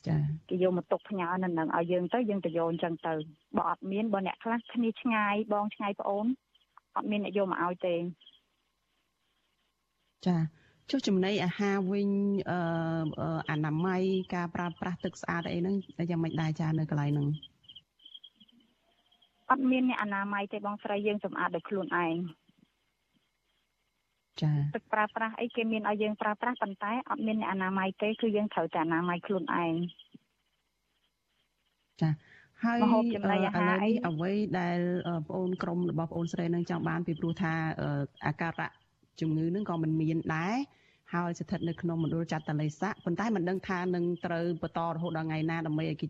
[0.07, 0.17] ចា
[0.49, 3.15] គេយកមកទុកផ្ញើនៅនឹងឲ្យយើងទៅយើងទៅយកអញ្ចឹងទៅ
[3.57, 6.27] បើអត់មានបើអ្នកខ្លះគ្នាឆ្ងាយបងឆ្ងាយប្អូន
[6.97, 7.95] អត់មានអ្នកយកមកឲ្យទេ
[10.27, 10.37] ចា
[10.91, 12.09] ចុះចំណីអាហារវិញ
[12.51, 12.59] អឺ
[13.51, 14.03] អនាម័យ
[14.35, 15.75] ការប្រើប្រាស់ទឹកស្អាតអីហ្នឹង
[16.11, 17.29] យ៉ាងម៉េចដែរចានៅកន្លែងហ្នឹង
[19.51, 22.17] អត់មានអ្នកអនាម័យទេបងស្រីយើងសម្អាតដោយខ្លួនឯង
[24.43, 29.75] ចាទឹកប្រើប្រាស់អីគេមានឲ្យយើងប្រើប្រាស់ប៉ុន្តែអត់មានអ្នកអនាម័យទេគឺយើងត្រូវតែអនាម័យខ្លួនឯង
[32.01, 32.11] ចា
[32.65, 34.79] ហើយឥឡូវនេះអ្វីដែល
[35.27, 37.53] បងអូនក្រុមរបស់បងអូនស្រីនឹងចង់បានពីព្រោះថា
[38.27, 38.86] អាការៈ
[39.21, 40.57] ជំងឺនឹងក៏មិនមានដែរ
[41.15, 46.07] ហើយស្ថិតនៅក្នុងមណ្ឌលចាត់តលិស័កប៉ុន្តែមិនដឹងថានឹងត្រូវបន្តរហូតដល់ថ្ងៃណាដើម្បីឲ្យគេ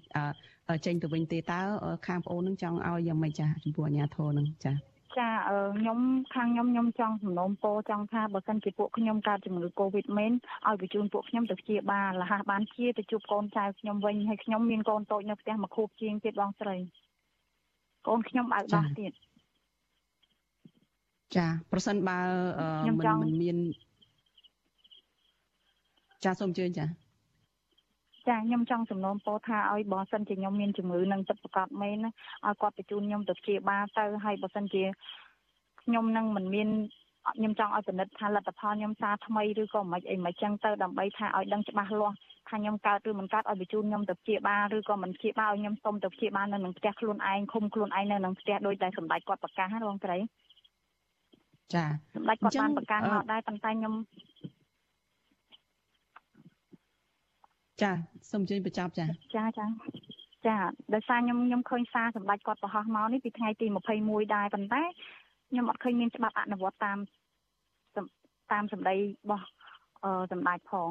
[0.87, 1.61] ចេញទៅវិញទេតើ
[2.07, 4.73] ខាងបងអូននឹងចង់ឲ្យយ៉ាងម៉េចចាចំពោះអាជ្ញាធរនឹងចា
[5.19, 5.31] ចា
[5.79, 5.99] ខ្ញុំ
[6.35, 10.33] ខាងខ្ញុំខ្ញុំចង់សំណូមពរចង់ថាបើសិនជាពួកខ្ញុំកើតជំងឺ Covid មែន
[10.67, 16.77] ឲ្យបញ្ជូនពួកខ្ញុំទៅព្យាបាលលះបានជាទៅជួបកូនចៅខ្ញុំវិញហើយខ្ញុំមានកូនតូចនៅផ្ទះមួយខួបជាងទៀតបងស្រី
[18.09, 19.13] កូនខ្ញុំអៅដោះទៀត
[21.35, 22.19] ចាប្រសិនបើ
[22.87, 23.57] មិនមិនមាន
[26.25, 26.87] ចាសូមជឿចា
[28.29, 32.11] ចាខ្ញុំចង់សំណូមពរថាឲ្យបើសិនជាខ្ញុំមានជំងឺនឹងទឹកប្រកបមែនណា
[32.47, 34.85] ឲ្យគាត់បញ្ជូនខ្ញុំទៅព្យាបាលទៅហើយបើសិនជា
[35.83, 36.69] ខ្ញុំនឹងមិនមាន
[37.37, 42.17] ខ្ញុំចង់ឲ្យពិនិត្យថាលទ្ធផលខ្ញុំសារថ្មីឬក៏មិនអីមិនចឹងទៅដើម្បីថាឲ្យដឹងច្បាស់លាស់
[42.49, 50.17] ថាខ្ញុំកើតឬមិនកើតឲ្យបញ្ជូនខ្ញុំទៅព្យាបាលឬក៏មិនព្យាបាលឲ្យខ្ញុំសុំទៅព្យាបាលនៅនឹងផ្ទះខ្លួនឯងឃុំខ្លួនឯងនៅនឹងផ្ទះដោយតែសម្ដេចគាត់ប្រកាសណាបងស្រី
[51.75, 53.95] ចាសម្ដេចគាត់បានប្រកាសមកដែរប៉ុន្តែខ្ញុំ
[57.83, 57.93] ចា
[58.31, 59.67] សូមជើញបញ្ចប់ចាចាចា
[60.47, 60.57] ចា
[60.95, 63.67] ដោយសារខ្ញុំខ្ញុំឃើញសារសម្ដេចគាត់ប្រហោះមកនេះពីថ្ងៃទី
[64.01, 64.83] 21ដែរប៉ុន្តែ
[65.51, 66.99] ខ្ញុំអត់ឃើញមានច្បាប់អនុវត្តតាម
[68.53, 68.99] តាមសម្ដីរ
[69.31, 69.47] បស់
[70.05, 70.91] អឺសម្ដេចផង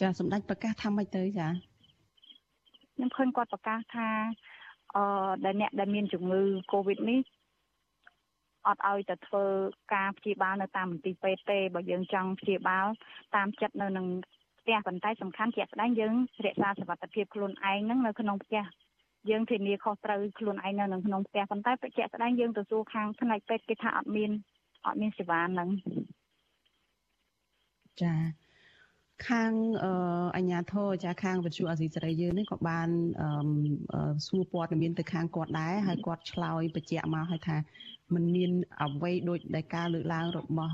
[0.00, 1.48] ចាសម្ដេចប្រកាសថាម៉េចទៅចា
[2.94, 4.08] ខ្ញុំឃើញគាត់ប្រកាសថា
[4.96, 5.04] អឺ
[5.44, 7.20] ដែលអ្នកដែលមានជំងឺ Covid នេះ
[8.66, 9.44] អត់ឲ្យទៅធ្វើ
[9.94, 12.86] ការព្យាបាលនៅតាមមន្ទីរពេទ្យទេបើយើងចង់ព្យាបាល
[13.34, 14.06] តាមចិត្តនៅនឹង
[14.60, 18.62] ផ្ទះប៉ុន្តែសំខាន់ជាក់ស្ដែងយើងរក្សាសុវត្ថិភាពខ្លួនឯងនឹងនៅក្នុងផ្ទះ
[19.30, 24.30] យើងធានាខុសត្រូវខ្លួនឯងនៅក្នុងផ្ទះប៉ុន្តែជាក់ស្ដែងយើងទៅសួរខាងផ្នែកពេទ្យគេថាអត់មាន
[24.86, 25.68] អត់មានសេវាហ្នឹង
[28.02, 28.43] ចា
[29.28, 29.52] ខាង
[30.36, 32.88] អញ្ញាធរចាខាងវិទ្យុអាស៊ីសេរីយើងនេះក៏បាន
[34.26, 37.56] សួរព័ត៌មានទៅខាងគាត់ដែរហើយគាត់ឆ្លើយបញ្ជាក់មកឲ្យថា
[38.14, 38.50] มันមាន
[38.82, 40.72] អ្វីដូចដែលការលើកឡើងរបស់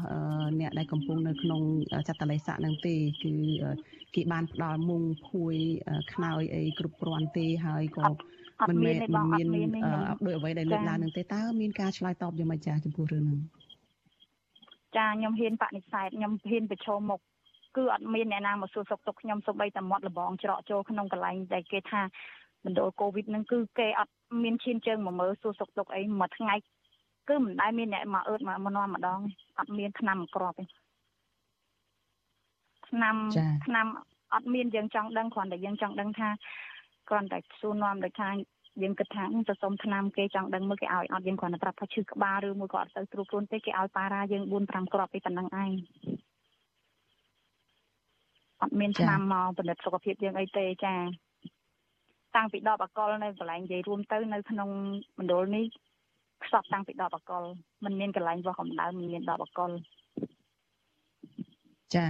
[0.60, 1.62] អ្នកដែលកំពុងនៅក្នុង
[2.08, 3.32] ចតលេស័កនឹងទេគឺ
[4.14, 5.54] គេបានផ្ដល់មុងភួយ
[6.12, 8.06] ខ្នើយអីគ្រប់គ្រាន់ទេហើយក៏
[8.68, 9.68] មិនមែនមិនមាន
[10.26, 13.42] ដោយអ្វីដែលលើកឡើងនឹងទេតើមានការឆ្លើយតបយ៉ាងម៉េចចាចំពោះរឿងហ្នឹង
[14.96, 17.20] ចាខ្ញុំហ៊ានបដិសេធខ្ញុំហ៊ានប្រឈមមុខ
[17.76, 22.00] គឺអត់មានអ្នកណាមកសួរសុខទុក្ខខ្ញុំសូម្បីតែមាត់លបងច្រកចូលក្នុងកន្លែងដែលគេថា
[22.64, 26.54] មណ្ឌលកូវីដហ្នឹងគឺគេអត់មានឈានជើងមកមើលសួរសុខទុក្ខអីមួយថ្ងៃ
[27.28, 29.20] គឺមិនដែលមានអ្នកមកអឺតមកមកនាំម្ដង
[29.58, 30.64] អត់មានឆ្នាំក្របទេ
[32.88, 33.16] ឆ្នាំ
[33.66, 33.86] ឆ្នាំ
[34.34, 36.28] អត់មានយើងចង់ដឹងគ្រាន់តែយើងចង់ដឹងថា
[37.08, 38.28] គ្រាន់តែសួរនាំដូចថា
[38.82, 45.70] យើងគិតថាទៅសុំឆ្នាំគេចង់ដឹងមើលគេឲ្យអត់យើងគ្រាន់តែប្រាប់ថាឈឺក្បាលឬមួយក៏អត់ទៅត្រួតខ្លួនទេគេឲ្យប៉ារ៉ាយើង4 5គ្រាប់ពីប៉ុណ្ណឹងឯង
[48.62, 50.94] អត់មានឆ្នាំមកផលិតសុខភាពយើងអីទេចា
[52.36, 54.68] តាំងពីដបអកលនៅកន្លែងនិយាយរួមទៅនៅក្នុង
[55.18, 55.64] មណ្ឌលនេះ
[56.44, 57.42] ខ្សត់តាំងពីដបអកល
[57.84, 59.70] มันមានកន្លែងវោះកម្ដៅមិនមានដបអកល
[61.94, 62.04] ចា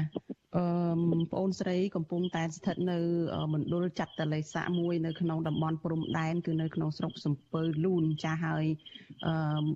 [0.56, 0.64] អឺ
[1.10, 2.98] បងអូនស្រីកំពុងតែស្ថិតនៅ
[3.54, 8.64] មណ្ឌលចាត់តលេសាមួយនៅក្នុងតំបន់ព្រំដែនគឺនៅក្នុងស្រុកសំពើលូនចាស់ហើយ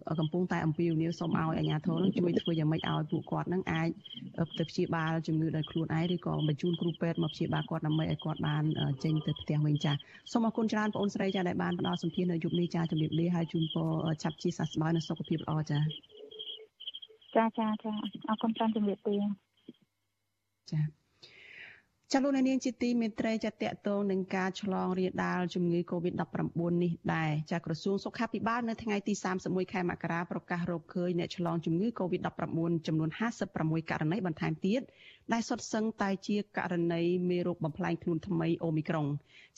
[0.09, 3.89] អឺកំពុងតែអំពាវនាវសូមឲ្យអាជ្ញាធរនឹងជួយធ្វើយ៉ាងម៉េចឲ្យពួកគាត់នឹងអាច
[4.59, 8.65] ទៅព្យាបាលជំងឺដោយខ្លួនឯងឬក៏បញ្ជូនគ្រូពេទ្យមកព្យាបាលគាត់ដើម្បីឲ្យគាត់បាន
[9.05, 9.93] ចេញទៅផ្ទះវិញចា
[10.33, 13.91] សូមអរគុណច្រើនបងអូនស្រីចាដែលបានផ្ដល់សម្ភារនៅយប់នេះចាជំរាបលាហើយជូនពរ
[14.23, 15.79] ឆាប់ជាសះស្បើយនិងសុខភាពល្អចា
[17.37, 17.93] ចាចាចា
[18.29, 19.21] អរគុណច្រើនជំរាបលា
[20.72, 20.81] ចា
[22.12, 33.11] ចាលោកនាងជាទីមេត្រីចាតកតងនឹងការឆ្លងរាលដាលជំងឺ Covid-19 នេះដែរចាក្រសួងសុខាភិបាលនៅថ្ងៃទី31ខែមករាប្រកាសរកឃើញអ្នកឆ្លងជំងឺ Covid-19 ចំនួន
[33.50, 34.81] 56ករណីបន្ថែមទៀត
[35.33, 39.07] ដែលសុទ្ធសឹងតែជាករណីមេរោគបំផ្លាញខ្លួនថ្មីអូមីក្រុង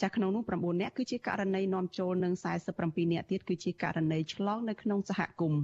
[0.03, 2.33] ចាក្នុងនោះ9នាក់គឺជាករណីនាំចូលនិង
[2.75, 5.63] 47នាក់ទៀតគឺជាករណីឆ្លងនៅក្នុងសហគមន៍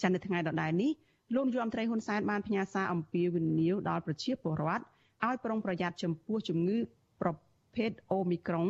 [0.00, 0.92] ចានៅថ្ងៃដដែលនេះ
[1.34, 4.82] លោកនាយរដ្ឋមន្ត្រីហ៊ុនសែនបានផ្ញើសារអំពាវនាវដល់ប្រជាពលរដ្ឋ
[5.26, 6.78] ឲ្យប្រុងប្រយ័ត្នចំពោះជំងឺ
[7.22, 7.30] ប្រ
[7.74, 8.66] ភេទអូមីក្រុង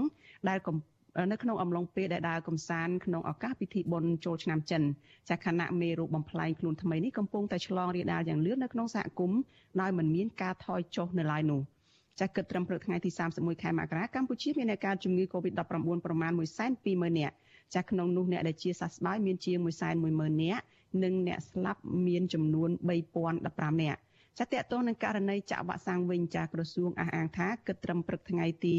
[0.48, 0.58] ដែល
[1.32, 4.82] នៅក្នុងអំឡុងពេលដែលដើរកំសាន្តក្នុងឱកាសពិធីបុណ្យចូលឆ្នាំចិន
[5.30, 9.40] ចាខណៈមេរោគបំផ្លែងខ្លួនថ្មីនេះកំពុងតែឆ្លងរាលដាលយ៉ាងលឿននៅក្នុងសហគមន៍
[9.80, 11.60] ដោយមិនមានការថយចុះនៅឡើយនោះ
[12.20, 15.60] ចាគិតត្រឹមព្រឹកថ្ងៃទី31ខែមករាកម្ពុជាមានអ្នកកើតជំងឺ Covid-19
[16.06, 16.32] ប្រមាណ
[16.76, 17.34] 120,000នាក់
[17.74, 19.58] ចាក្នុងនោះអ្នកដែលជាសះស្បើយមានជាង
[20.00, 20.64] 110,000នាក់
[21.02, 22.70] និងអ្នកស្លាប់មានចំនួន
[23.20, 24.00] 3015នាក់
[24.38, 28.76] ចាតកតងនឹងករណីចាក់វ៉ាក់សាំងវិញចាក្រសួងអះអាងថាគិតត្រឹមព្រឹកថ្ងៃទី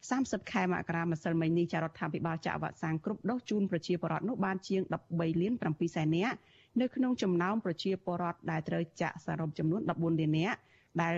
[0.00, 6.36] 30ខែមករាម្សិលមិញនេះចារដ្ឋាភិបាលចាក់វ៉ាក់សាំងគ្រប់ដូសជូនប្រជាពលរដ្ឋនោះបានជាង13លាន7សែននាក់
[6.80, 10.58] នៅក្នុងចំណោមប្រជាពលរដ្ឋដែលត្រូវចាក់សរុបចំនួន14លាននាក់
[11.02, 11.14] ដែល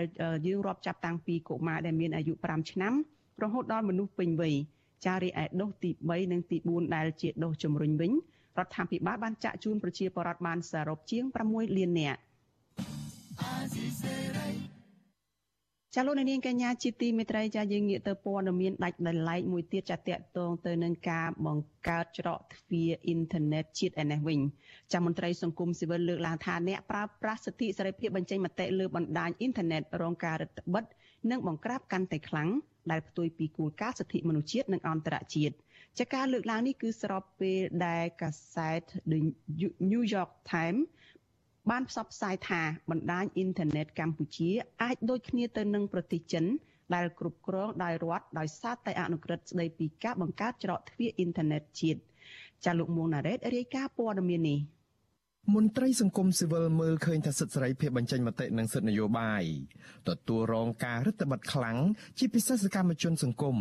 [0.47, 2.93] យើងរាប់ចាប់តាំងពីកុមារដែលមានអាយុ5ឆ្នាំ
[3.43, 4.55] រហូតដល់មនុស្សពេញវ័យ
[5.05, 8.11] ចារីឯដូសទី3និងទី4ដែលជាដូសជំរុញវិញ
[8.59, 12.19] រដ្ឋាភិបាលបានចាក់ជូនប្រជាពលរដ្ឋបានសរុបជាង6លាននាក់
[15.97, 24.39] ចាលោកនាងកញ្ញាជាទីមេត្រីចាយើងងាកទៅព័ត៌មានដាច់ដោយឡែកមួយទៀតចាតកតងទៅនឹងការបង្កើតច្រកទ្វារអ៊ីនធឺណិតជាតិឯនេះវិញ
[24.93, 32.49] ចាមន្ត្រីសង្គមស៊ីវិលលើកឡើងថាអ្នកប្រើប្រាស់សិទ្ធិសេរីភាពបញ្ចេញមតិលើបណ្ដាញអ៊ីនធឺណិតរងការរឹតបន្តឹងនិងបង្ក្រាបកាន់តែខ្លាំង
[32.91, 35.55] ដែលផ្ទុយពីគោលការណ៍សិទ្ធិមនុស្សជាតិនិងអន្តរជាតិ
[35.99, 38.81] ចាការលើកឡើងនេះគឺស្របពេលដែលកាសែត
[39.11, 39.19] The
[39.91, 40.83] New York Times
[41.71, 44.49] បានផ្សព្វផ្សាយថាបណ្ដាញអ៊ីនធឺណិតកម្ពុជា
[44.83, 46.45] អាចដូចគ្នាទៅនឹងប្រទេសចិន
[46.95, 51.99] ដែលគ្រប់គ្រងដោយរដ្ឋដោយសារតែអនុក្រឹត្យស្តីពីការបង្កើតច្រកទ្វារអ៊ីនធឺណិតជាតិ
[52.65, 54.59] ចាលោកមួងណារ៉េតរាយការណ៍ព័ត៌មាននេះ
[55.55, 59.43] មន្ត្រីសង្គមស៊ីវិលមើលឃើញថាសិទ្ធិសេរីភាពបញ្ចេញមតិនិងសិទ្ធិនយោបាយ
[60.09, 61.77] ទទួលរងការរឹតបន្តឹងខ្លាំង
[62.17, 63.57] ជាពិសេសសកម្មជនសង្គម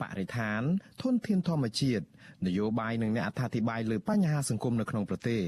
[0.00, 0.62] បរិស្ថាន
[1.02, 2.04] ធនធានធម្មជាតិ
[2.46, 5.42] នយោបាយនិងអ្នកអត្ថាធិប្បាយលើបញ្ហាសង្គមនៅក្នុងប្រទេស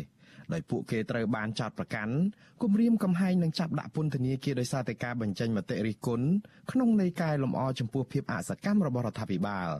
[0.52, 2.14] ដោយពួកគេត្រូវបានចោទប្រកាន់
[2.62, 6.26] គំរាមកំហែងនិងចាប់ដាក់ពន្ធនាគារដោយសារតែការបញ្ចេញមតិរិះគន់
[6.70, 9.70] ក្នុងន័យកែលម្អចំពោះភាពអសកម្មរបស់រដ្ឋាភិបាល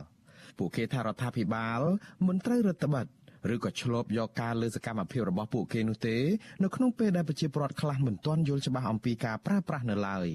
[0.57, 1.79] ពួកគេថារដ្ឋាភិបាល
[2.27, 3.09] មិនត្រូវរដ្ឋបတ်
[3.53, 6.17] ឬក៏ឆ្លប់យកការលើសកម្មភាពរបស់ពួកគេនោះទេ
[6.63, 10.27] នៅក្នុងពេលដែលប្រជាពលរដ្ឋខ្លះមិនទាន់យល់ច្បាស់អំពីការប្រើប្រាស់នៅឡើយ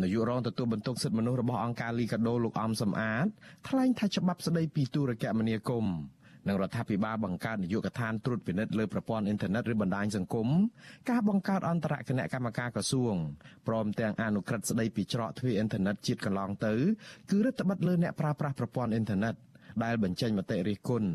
[0.00, 3.26] នាយករងទទួលបន្ទុកសិទ្ធិមនុស្សរបស់អង្គការលីកាដូលោកអំសំអាត
[3.68, 5.96] ថ្លែងថាច្បាប់ស្តីពីទូរគមនាគមន៍
[6.48, 10.48] និងរដ្ឋាភិបាលបង្កើតនយោបាយកឋានត្រួតពិនិត្យលើប្រព័ន្ធអ៊ីនធឺណិតឬបណ្ដាញសង្គម
[11.10, 13.14] ការបង្កើតអន្តរគណៈកម្មការក្រសួង
[13.68, 16.74] ព្រមទាំងអនុក្រឹត្យស្ដីពីច្រកទ្វារអ៊ីនធឺណិតជាតិកន្លងទៅ
[17.30, 19.34] គឺរដ្ឋបတ်លើអ្នកប្រើប្រាស់ប្រព័ន្ធអ៊ីនធឺណិត
[19.84, 21.10] ដែលបញ្ចេញមតិរិះគន់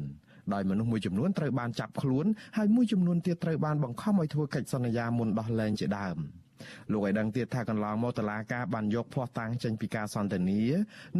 [0.53, 2.25] ដោយមនុស្សមួយចំនួនត្រូវបានចាប់ខ្លួន
[2.57, 6.17] ហើយមួយចំនួនទៀតត្រូវបានបង្ខំឲ្យធ្វើកិច្ចសន្យាមុនដោះលែងជាដើម។
[6.91, 10.61] លោកឲ្យដឹងទៀតថាកន្លងមកតឡាការបានយកភ័ស្តុតាងចេញពីការសន្ទនា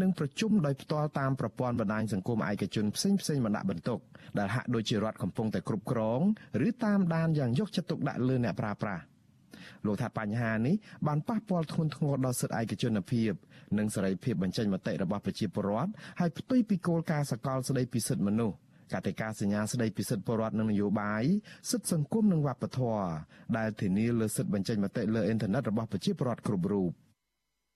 [0.02, 4.00] និងប្រជុំដោយផ្ទាល់តាមប្រព័ន្ធបណ្ដាញសង្គមឯកជនផ្សេងផ្សេងមកដាក់បន្ទុក
[4.40, 6.22] ដែលហាក់ដូចជារដ្ឋកំពុងតែគ្រប់គ្រង
[6.68, 9.04] ឬតាមដានយ៉ាងយកចិត្តទុកដាក់លើអ្នកប្រើប្រាស់
[9.86, 10.76] លោកថាបញ្ហានេះ
[11.08, 13.32] បានប៉ះពាល់ធ្ងន់ធ្ងរដល់សិទ្ធិឯកជនភាព
[13.78, 18.56] និងសេរីភាពបញ្ចេញមតិរបស់ប្រជាពលរដ្ឋហើយផ្ទុយពីគោលការណ៍សកលស្តីពីសិទ្ធិមនុស្ស
[18.94, 21.24] កតិកាសញ្ញាស្តីពីសិទ្ធិពលរដ្ឋនិងនយោបាយ
[21.70, 23.08] សិទ្ធិសង្គមនិងវប្បធម៌
[23.58, 26.92] ដែលធានាលើសិទ្ធិបញ្ចេញមតិលើអ៊ីនធឺណិតរបស់ប្រជាពលរដ្ឋគ្រប់រូប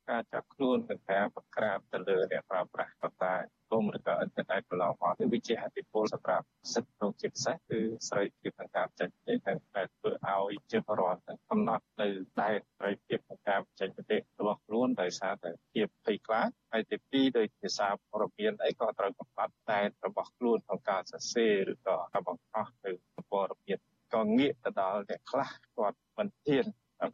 [0.10, 3.36] ការចាប់ខ្លួននិងការបង្ក្រាបទៅលើអ្នកប្រើប្រាស់បន្តា
[3.72, 9.36] គមឬក៏អ៊ីនធឺណិតកន្លងមកវាជាអតិពលសម្រាប់សិទ្ធិក្នុងជាពិសេសគឺសេរីភាពក្នុងការចេញមតិ
[9.76, 12.08] ដែលធ្វើឲ្យជាបរិវត្តកំណត់នៅ
[12.42, 22.92] ដែនសេរីភាពក្នុងការចេញមតិរបស់ ខ្លួនដោយសារតែភាពភ័យខ្លាចហើយទីពីរដោយភាសាព័ត៌មានអីក៏ត្រូវកំណត់ដែនរបស់ខ្លួនក្នុងការសរសេរឬក៏ការបង្ហោះនៅ
[23.32, 23.80] ព័ត៌មាន
[24.14, 26.66] ក៏ងាកទៅដល់អ្នកខ្លះគាត់មិនហ៊ាន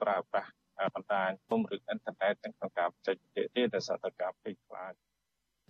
[0.01, 0.51] ប្រើប្រាស់
[0.95, 4.66] បណ្ដាញគុំឬអ៊ីនធឺណិតក្នុងការចេញមតិទេដោយសារតែការភ័យខ្លាច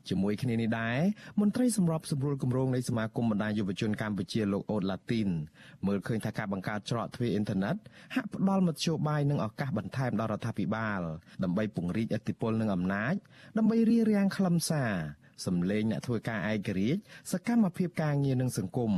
[0.09, 0.99] ជាមួយគ្នានេះដែរ
[1.41, 5.29] មន្ត្រីសម្របសម្រួលគម្រោងនៃសមាគមបណ្ដាញយុវជនកម្ពុជាលោកអូតឡាទីន
[5.87, 7.75] មើលឃើញថាការបង្កើតច្រកទ្វារអ៊ីនធឺណិត
[8.15, 11.01] ហាក់ផ្ដល់មធ្យោបាយនិងឱកាសបន្ថែមដល់រដ្ឋាភិបាល
[11.43, 13.15] ដើម្បីពង្រីកឥទ្ធិពលនិងអំណាច
[13.57, 14.93] ដើម្បីរារាំងខ្លឹមសារ
[15.45, 18.91] សម្លេងអ្នកធ្វើការឯករាជ្យសកម្មភាពការងារនិងសង្គម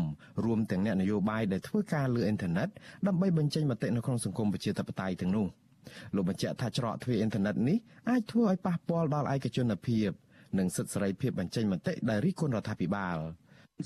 [0.45, 2.69] រួមទាំងអ្នកនយោបាយដែលធ្វើការលើអ៊ីនធឺណិត
[3.07, 5.47] ដើម្បីបញ្ចេញមតិនៅក្នុងសង្គមប្រជាធិបតេយ្យទាំងនោះ
[6.15, 7.77] លោកបញ្ជាក់ថាច្រកទ្វារអ៊ីនធឺណិតនេះ
[8.09, 10.09] អាចធ្វើឲ្យប៉ះពាល់ដល់ឯកជនភាព
[10.57, 13.19] និងសិទ្ធិសេរីភាពបញ្ចេញមតិដែលរិះគន់រដ្ឋាភិបាល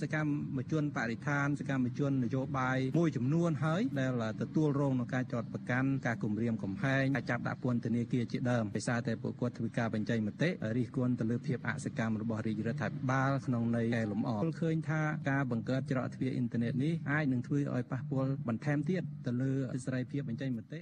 [0.02, 19.52] សកម្មជនបរិស្ថានសកម្មជននយោបាយមួយចំនួនហើយដែលទទួលរងនឹងការចោទប្រកាន់ការគំរាមកំហែងការចាប់ដាក់ពន្ធនាគារជាដើមដោយសារតែពួកគាត់ធ្វើការបញ្ចេញមតិរិះគន់ទៅលើភាពអសកម្មរបស់រាជរដ្ឋាភិបាលក្នុងន័យកែលម្អឃើញថាការបង្កើតច្រកទ្វារអ៊ីនធឺណិតនេះអាចនឹងធ្វើឲ្យប៉ះពាល់បន្ថែមទៀតទៅលើ
[19.86, 20.82] សេរីភាពបញ្ចេញមតិ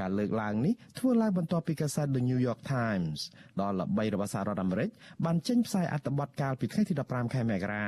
[0.00, 3.18] ការលើកឡើងនេះធ្វើឡើងបន្ទាប់ពីកាសែត The New York Times
[3.60, 4.88] ដ៏ល្បីរបស់សហរដ្ឋអាមេរិក
[5.24, 7.86] បានចេញផ្សាយអត្ថបទកាលពីថ្ងៃទី15ខែមករា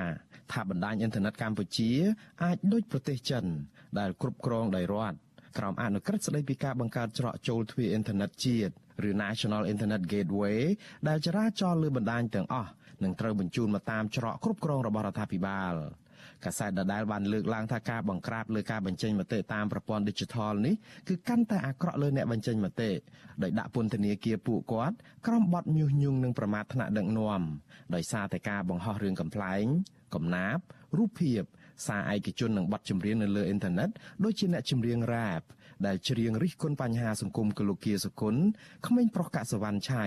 [0.52, 1.90] ថាបណ្ដាញអ៊ីនធឺណិតកម្ពុជា
[2.44, 3.44] អាចដូចប្រទេសចិន
[3.98, 5.16] ដែលគ្រប់គ្រងដោយរដ្ឋ
[5.58, 8.72] ក្រោមអនុក្រឹត្យស្តីពីការបង្កើតច្រកចូលទ្វារអ៊ីនធឺណិតជាតិ
[9.08, 10.60] ឬ National Internet Gateway
[11.08, 12.70] ដែលចរាចរណ៍លើបណ្ដាញទាំងអស់
[13.04, 15.74] នឹងត្រូវបញ្ជូនមកតាមច្រកគ្រប់គ្រងរបស់រដ្ឋាភិបាល។
[16.46, 20.74] កាសែតដដែលបានលើកឡើងថាការបង្ក្រាបលើការបញ្ចេញមតិតាមប្រព័ន្ធ Digital នេះ
[21.08, 22.90] គឺកាន់តែអាក្រក់លើអ្នកបញ្ចេញមតិ
[23.42, 27.42] ដោយដាក់ពន្ធនាគារពួកគាត់ក្រោមបទញុះញង់និងប្រមាថថ្នាក់ដឹកនាំ
[27.94, 29.64] ដោយសារតែការបង្ហោះរឿងកំ pl ែង
[30.14, 30.64] កំណាព្យ
[30.98, 31.42] រូបភាព
[31.86, 33.88] សារឯកជននិងបទចម្រៀងនៅលើអ៊ីនធឺណិត
[34.24, 35.40] ដូចជាអ្នកចម្រៀងរ៉ាប
[35.86, 38.42] ដែលច្រៀងរិះគន់បញ្ហាសង្គមគលោកគាសុគន្ធ
[38.86, 40.04] ក្មេងប្រុសកសវណ្ណឆៃ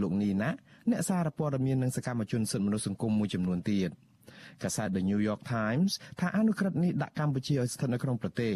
[0.00, 0.50] លោកនីណា
[0.90, 3.90] អ្នកសារព័ត៌មាននិងសកម្មជនសិទ្ធិមនុស្សសង្គមមួយចំនួនទៀត។
[4.62, 5.90] កាសែត The New York Times
[6.20, 8.54] ថាអនុក្រឹត្យនេះដាក់កម្ពុជាឲ្យស្ថិតនៅក្នុងប្រទេស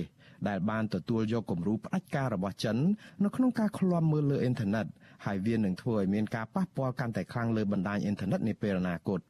[0.48, 2.76] ដែលបានទទួលយកគំរូផ្ដាច់ការរបស់ចិន
[3.24, 4.86] នៅក្នុងការឃ្លាំមើលលើអ៊ីនធឺណិត
[5.26, 9.20] ហើយវានឹងធ្វើឲ្យមានការប៉ះពាល់កាន់តែខ្លាំងលើបណ្ដាញអ៊ីនធឺណិតនាពេលអនាគត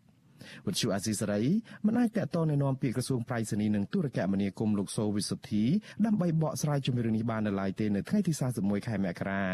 [0.66, 1.42] វិទ្យុអាស៊ីសេរី
[1.86, 5.64] មិនអាចតតទៅនាំពាក្យក្រសួងប្រៃសណីនិងទូរគមនាគមន៍លោកសូវិសុទ្ធី
[6.06, 9.44] ដើម្បីបកស្រាយជំរឿននេះបាននៅឡើយទេនៅថ្ងៃទី31ខែមករា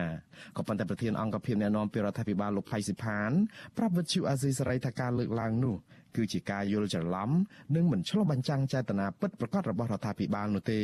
[0.57, 3.31] ក៏ប៉ុន្តែប្រធានអង្គភិបអ្នកនាំពាក្យរដ្ឋាភិបាលលោកផៃសិផាន
[3.77, 5.77] ប្រាប់វិទ្យុអាស៊ីសេរីថាការលើកឡើងនោះ
[6.17, 7.31] គឺជាការយល់ច្រឡំ
[7.77, 10.81] និងមិនឆ្លុះបញ្ចាំងចេតនាពិតប្រាកដរបស់រដ្ឋាភិបាលនោះទេ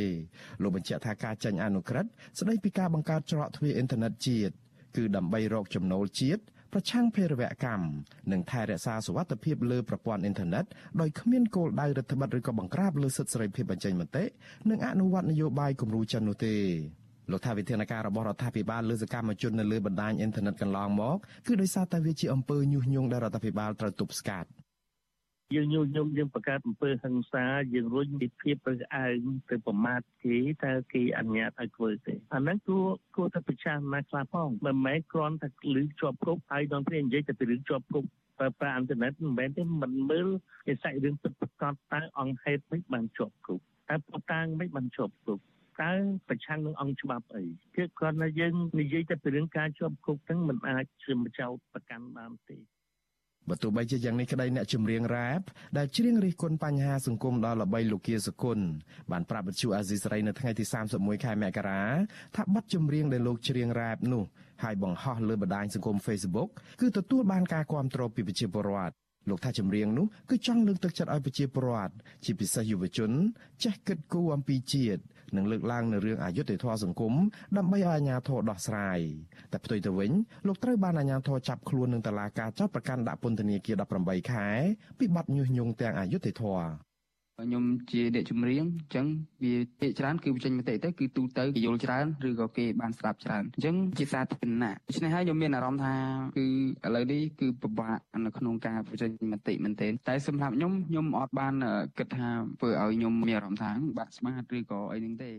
[0.61, 2.09] លោកបញ្ជាក់ថាការចេញអនុក្រឹត្យ
[2.39, 4.53] ស្ដីពីការបង្កើតច្រកទ្វារអ៊ីនធឺណិតជាតិ
[4.97, 6.41] គឺដើម្បីរកចំណូលជាតិ
[6.73, 7.85] ប្រឆាំងភេរវកម្ម
[8.31, 10.65] និងថែរក្សាសុវត្ថិភាពលើប្រព័ន្ធអ៊ីនធឺណិត
[11.01, 14.23] ដោយគ្មានគោលដៅរដ្ឋបတ်ឬក៏បង្ក្រាបលើសិទ្ធិសេរីភាពបញ្ចេញមតិ
[14.69, 16.55] និងអនុវត្តនយោបាយគំរូចិននោះទេ
[17.31, 21.17] លោកថាវិធានការរបស់រដ្ឋាភិបាលលើសកម្មជននៅលើបណ្ដាញអ៊ីនធឺណិតកន្លងមក
[21.47, 24.49] គឺដោយសារតែវាជាអំពើញុះញង់ដែលរដ្ឋាភិបាលត្រូវទប់ស្កាត់
[25.53, 29.19] យើងញុះញង់យើងបង្កើតអំពើហិង្សាយើងរុញពីភាពទៅអើង
[29.49, 32.85] ទៅប្រមាថគេតើគេអនុញ្ញាតឲ្យធ្វើទេអាហ្នឹងគួរ
[33.15, 38.05] គួរតែប្រឆាំងណាខ្លះផងមិនមែនគ្រាន់តែលឺជាប់គុកហើយដល់ពេលនិយាយតែពីរឿងជាប់គុក
[38.39, 40.27] ប្រើប្រាស់អ៊ីនធឺណិតមិនមែនទេមិនមើល
[40.67, 45.39] ជាសាច់រឿងពិតប្រាកដតើអង្គហេតុមិនបានជាប់គុកតើពុតាងមិនបានជាប់គុក
[45.81, 45.91] តើ
[46.27, 47.43] ប្រឆាំងនឹងអង្គច្បាប់អី
[47.75, 52.57] គឺគ្រាន់តែយើងនិយាយតែពីរឿងការជាប់គុកហ្នឹងមិនអាចជឿមចោតប្រកាន់បានទេ
[53.49, 55.41] បើទោះបីជាយ៉ាងនេះក្តីអ្នកចម្រៀងរ៉ាប
[55.77, 58.59] ដែលច្រៀងរិះគន់បញ្ហាសង្គមដល់ល្បីលោកគាសគុណ
[59.11, 60.63] បានប្រាប់វិទ្យុអាស៊ីសេរីនៅថ្ងៃទី
[60.95, 61.83] 31ខែមករា
[62.35, 64.23] ថាបទចម្រៀងដែលលោកច្រៀងរ៉ាបនោះ
[64.63, 66.49] ហើយបង្ហោះលើបណ្ដាញសង្គម Facebook
[66.81, 68.95] គឺទទួលបានការគាំទ្រពីប្រជាពលរដ្ឋ
[69.29, 71.93] លោកថាចម្រៀងនោះគឺចង់លើកទឹកចិត្តឲ្យប្រជាពលរដ្ឋ
[72.25, 73.11] ជាពិសេសយុវជន
[73.63, 75.01] ចេះគិតគូរអំពីជាតិ
[75.35, 77.13] និងលើកឡើងនៅរឿងអយុត្តិធម៌សង្គម
[77.57, 78.99] ដើម្បីឲ្យអាជ្ញាធរដោះស្រាយ
[79.51, 80.11] តែផ្ទុយទៅវិញ
[80.47, 84.47] លោកត្រូវបានអាជ្ញាធរចាប់ខ្លួននឹងតឡាការចោទប្រកាន់ដាក់ពន្ធនាគារ18ខែ
[84.99, 86.94] ពីបទញុះញង់ទាំងអយុត្តិធម៌
[87.41, 89.05] ខ្ញុំជាអ្នកចម្រៀងអញ្ចឹង
[89.43, 95.95] វាភាគច្រើនគឺបញ្ចេញមតិទៅគឺទូទៅគេយល់ច្រើនឬក៏គេបានស្ដាប់ច្រើនអញ្ចឹងជាសាធារណៈដូច្នេះហើយខ្ញុំមានអារម្មណ៍ថា
[96.37, 96.45] គឺ
[96.85, 101.53] ឥឡូវនេះគឺពិបាកនៅក្នុងការបញ្ចេញមតិមែនទែនតែសម្រាប់ខ្ញុំខ្ញុំអត់បាន
[101.97, 102.27] គិតថា
[102.59, 105.31] ធ្វើឲ្យខ្ញុំមានអារម្មណ៍ថាបាក់ស្មាតឬក៏អីហ្នឹងទេ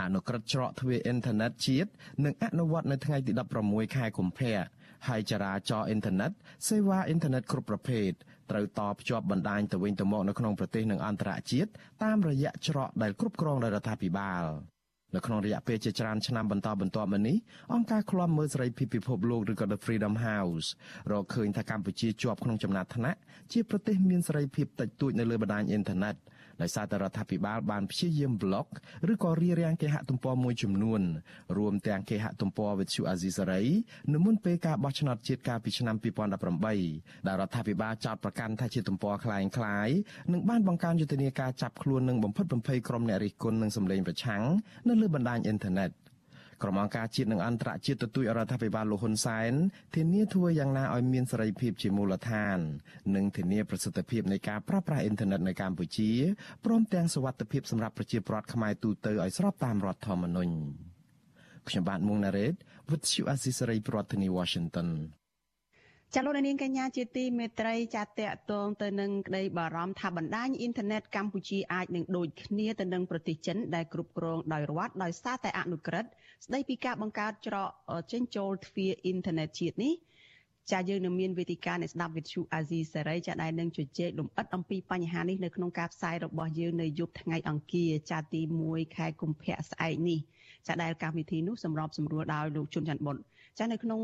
[0.00, 1.90] អនុក្រឹត្យច្រកទ្វារអ៊ីនធឺណិតជាតិ
[2.24, 3.32] នឹងអនុវត្តនៅថ្ងៃទី
[3.64, 4.60] 16ខែកុម្ភៈ
[5.08, 6.30] ហើយចរាចរណ៍អ៊ីនធឺណិត
[6.68, 8.10] សេវាអ៊ីនធឺណិតគ្រប់ប្រភេទ
[8.50, 11.70] ត្រូវតភ្ជាប់បណ្ដាញទៅវិញទៅមកនៅក្នុងប្រទេសនិងអន្តរជាតិ
[12.04, 14.44] តាមរយៈច្រកដែលគ្រប់គ្រងដោយរដ្ឋាភិបាល
[15.14, 17.36] នៅក្នុងរយៈពេលជាច្រើនឆ្នាំបន្តបន្ទាប់មកនេះ
[17.72, 20.66] អង្គការឃ្លាំមើលសេរីភាពពិភពលោកឬក៏ The Freedom House
[21.10, 23.18] រកឃើញថាកម្ពុជាជាប់ក្នុងចំណាត់ថ្នាក់
[23.52, 26.14] ជាប្រទេសមានសេរីភាពតិចតួចនៅលើបណ្ដាញអ៊ីនធឺណិត
[26.61, 28.65] ដោយសារតែរដ្ឋាភិបាលបានព្យាយាមប្លុក
[29.11, 31.01] ឬក៏រារាំងគេហទំព័រមួយចំនួន
[31.57, 33.63] រួមទាំងគេហទំព័រវិទ្យុអាស៊ីសេរី
[34.13, 35.95] នៅមុនពេលការបោះឆ្នោតជាតិកាលពីឆ្នាំ
[36.61, 39.89] 2018ដែលរដ្ឋាភិបាលចោទប្រកាន់ថាជាទំព័រคล้ายคล้าย
[40.31, 44.43] និងបានបង្កើនយុទ្ធនាការចាប់ខ្លួននិងបំផិតបំភ័យក្រុមអ្នករិះគន់និងសម្លេងប្រឆាំង
[44.87, 45.91] នៅលើបណ្ដាញអ៊ីនធឺណិត។
[46.62, 49.52] ក្រុមអង្គការជាតិនិងអន្តរជាតិទទូចរដ្ឋាភិបាលលោកហ៊ុនសែន
[49.94, 52.58] ធានាធ្វើយ៉ាងណាឲ្យមានសេរីភាពជាមូលដ្ឋាន
[53.16, 56.10] និងធានាប្រសិទ្ធភាពនៃការប្រើប្រាស់អ៊ីនធឺណិតនៅកម្ពុជា
[56.64, 60.54] ព្រមទាំងសុវត្ថិភាពសម្រាប់ប្រជាពលរដ្ឋខ្មែរទូទៅឲ្យស្របតាមរដ្ឋធម្មនុញ្ញ
[61.68, 62.54] ខ្ញុំបាទមុងណារ៉េត
[62.90, 64.88] With you Assisary ប្រធានាធិបតី Washington
[66.14, 76.10] ចាលោកនាងកញ្ញាជាទីមេត្រីចាតតតងទៅនឹងក្តីបារម្ភថាបណ្ដាញអ៊ីនធឺណិតកម្ពុជាអាចនឹងដូចគ្នាទៅនឹងប្រទេសចិនដែលគ្រប់គ្រងដោយរដ្ឋដោយសារតែអនុក្រឹត្យ
[76.46, 77.70] ស្ដីពីការបង្កើតច្រក
[78.12, 79.94] ចេញចូលទ្វារអ៊ីនធឺណិតជាតិនេះ
[80.72, 90.18] ចាយើងនឹងមានវេទិកានៃស្ដាប់វិទ្យុអាស៊ីសេរីចាដែលនឹងជជែកលម្អិតអំពីបញ្ហានេះនៅក្នុងការផ្សាយរបស់យើងនៅយប់ថ្ងៃអង្គារចាទី1ខែកុម្ភៈស្អែកនេះ
[90.68, 93.16] ចាដែលកម្មវិធីនោះសម្របសម្រួលដោយលោកជុនច័ន្ទបុត
[93.60, 94.00] ចានៅក្នុង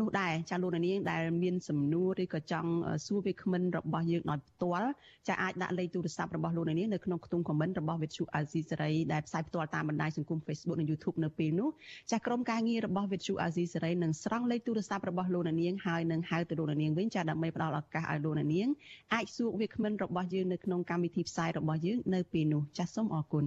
[0.00, 2.70] នោះដែរចាលោកនាងដែលមានសំណួរឬក៏ចង់
[3.06, 4.90] សួរវាគ្មិនរបស់យើងដោយផ្ទាល់
[5.28, 11.68] ចាអាចដាក់លេខទូរស័ព្ទរបស់លោកនាងនៅក្នុងខ្ទង់ comment របស់វិទ្យុអាស៊ីសេរីដែលផ្សាយផ្ទាល់តាមបណ្ដាញសង្គម Facebook និង YouTube នៅពេលនោះ
[12.12, 18.68] ចាក្រុមការងាររបស់វិទ្យុអាស៊ីសេរីនឹងស្រង់លេខទូរស័ព្ទរបស់លោកនាងហើយនឹងហៅទៅលោកនាងវិញចាដើម្បីផ្ដល់ឱកាសឲ្យលោកនាង
[19.14, 23.44] អាចសួរវាគ្មិនរបស់យើងនៅក្នុងកម្មវិធីផ្សាយរបស់យើងនៅពេលនោះចាសសូមអរគុណ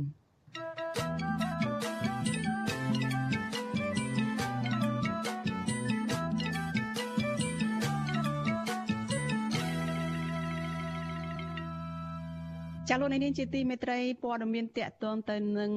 [0.95, 1.50] thank you
[12.93, 15.71] ចាលោកនាងជាទីមេត្រីព័ត៌មានតកតងទៅនឹង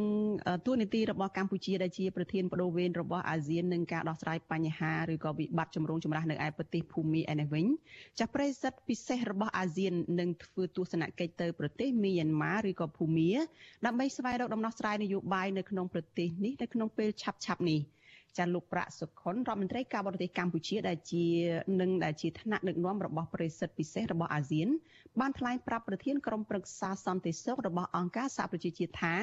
[0.66, 7.66] ទួនាទីរបស់កម្ពុជាដែលជាប្រធានបដូវវេនរបស់អាស៊ាននឹងការដោះស្រាយបញ្ហាឬក៏វិបត្តិចម្រូងចម្រាសនៅឯប្រទេសភូមាឯនេះវិញ
[8.20, 13.30] ចាប្រិសិទ្ធពិសេសរបស់អាស៊ាននឹងធ្វើទស្សនកិច្ចទៅប្រទេសមីយ៉ាន់ម៉ាឬក៏ភូមា
[13.86, 17.80] ដើម្បីស្វែងរកដំណោះស្រាយនយោបាយនៅក្នុងប្រទេសនេះនៅក្នុងពេលឆាប់ឆាប់នេះ
[18.38, 21.24] ចាលោកប្រាក់សុខុនរដ្ឋមន្ត្រីការបរទេសកម្ពុជាដែលជា
[21.80, 24.68] នឹងដែលជាថ្នាក់ដឹកនាំរបស់ប្រិសិទ្ធពិសេសរបស់អាស៊ាន
[25.20, 29.14] បានថ្លែងប្រាប់ប្រធានក្រុមប្រឹក្សាសន្តិសុខរបស់អង្គការសហប្រជាជាតិថា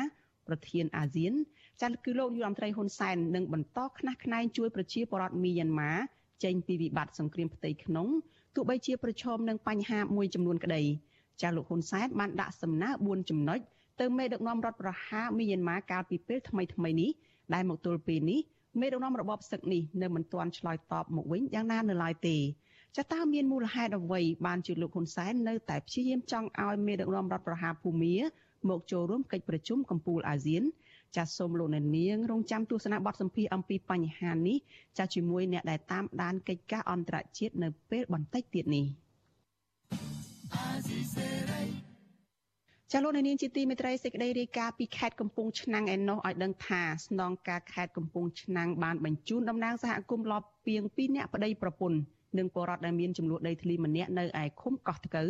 [0.47, 1.34] ប្រធានអាស៊ាន
[1.82, 5.91] ចាត់គឺលោកយុរដ្ឋមន្ត្រីហ៊ុនសែននឹងបន្តខ្នះខ្នែងជួយប្រជាពលរដ្ឋមីយ៉ាន់ម៉ា
[6.43, 8.07] ចេញពីវិបត្តិសង្គ្រាមផ្ទៃក្នុង
[8.55, 10.82] ទោះបីជាប្រឈមនឹងបញ្ហាមួយចំនួនក្តី
[11.41, 13.59] ចាលោកហ៊ុនសែនបានដាក់សំណើ4ចំណុច
[13.99, 17.12] ទៅមេដឹកនាំរដ្ឋប្រហារមីយ៉ាន់ម៉ាកាលពីពេលថ្មីថ្មីនេះ
[17.53, 18.39] ដែលមកទល់ពេលនេះ
[18.80, 22.38] មេដឹកនាំរបបសឹកនេះនៅមិនទាន់ឆ្លើយតបមកវិញយ៉ាងណានៅឡើយទេ
[22.97, 28.15] ចាតើមានមូលហេតុអ្វីបានជាលោកហ៊ុនសែននៅតែព្យាយាមចង់ឲ្យមេដឹកនាំរដ្ឋប្រហារភូមា
[28.69, 30.63] មកចូលរួមកិច្ចប្រជុំកំពូលអាស៊ាន
[31.15, 34.57] ចាសសូមលោកអ្នកនាងរងចាំទស្សនាបទសម្ភាសអំពីបញ្ហានេះ
[34.97, 38.86] ចាសជាមួយអ្នកដែលតាមដានកិច្ចការអន្តរជាតិនៅពេលបន្តិចទៀតនេះ
[42.94, 51.98] ចាលោកនាងជាទីមេត្រីសេចក្តីរាយការណ៍ពីខេត្តកំពង់ឆ្នាំងឯណោះឲ្យដឹងថាស្នងការខេត្តកំពង់ឆ្នាំងបានបញ្ជូនតំណាងសហគមន៍លបពីង2នាក់ប្តីប្រពន្ធ
[52.38, 55.30] និងពលរដ្ឋដែលមានចំនួនដីធ្លីម្នាក់នៅឯឃុំកោះថ្កូវ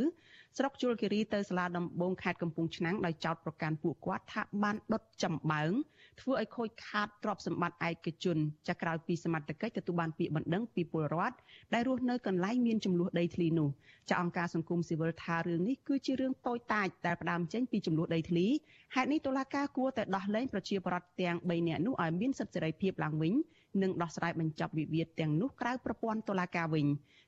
[0.57, 5.72] ស្រុកជលគិរីទៅសាលាដំបងខេត្តកំពង់ឆ្នាំងដោយចោទប្រកាន់ពួកគាត់ថាបានដុតចំបើង
[6.20, 8.38] ធ្វើឲ្យខូចខាតទ្រព្យសម្បត្តិឯកជន
[8.68, 11.36] ចាក្រោយពីសមត្ថកិច្ចទទួលបានពាក្យបណ្ដឹងពីពលរដ្ឋ
[11.74, 13.70] ដែលរស់នៅកន្លែងមានចំនួនដីធ្លីនោះ
[14.09, 18.47] ចាអង្គការសង្គមស៊ីវិលថារឿងនេះគឺជារឿងតូចតាចដែលផ្ដើមចេញពីចំនួនដីធ្លី
[18.95, 23.34] ហេតុនេះតុលាការគួរតែដោះលែងប្រជាពលរដ្ឋទាំង3នាក់នោះឲ្យមានសិទ្ធិសេរីភាពឡើងវិញ
[23.82, 26.86] និងដោះស្រាយបញ្ចប់វិវាទទាំងនោះក្រៅប្រព័ន្ធតុលាការវិញ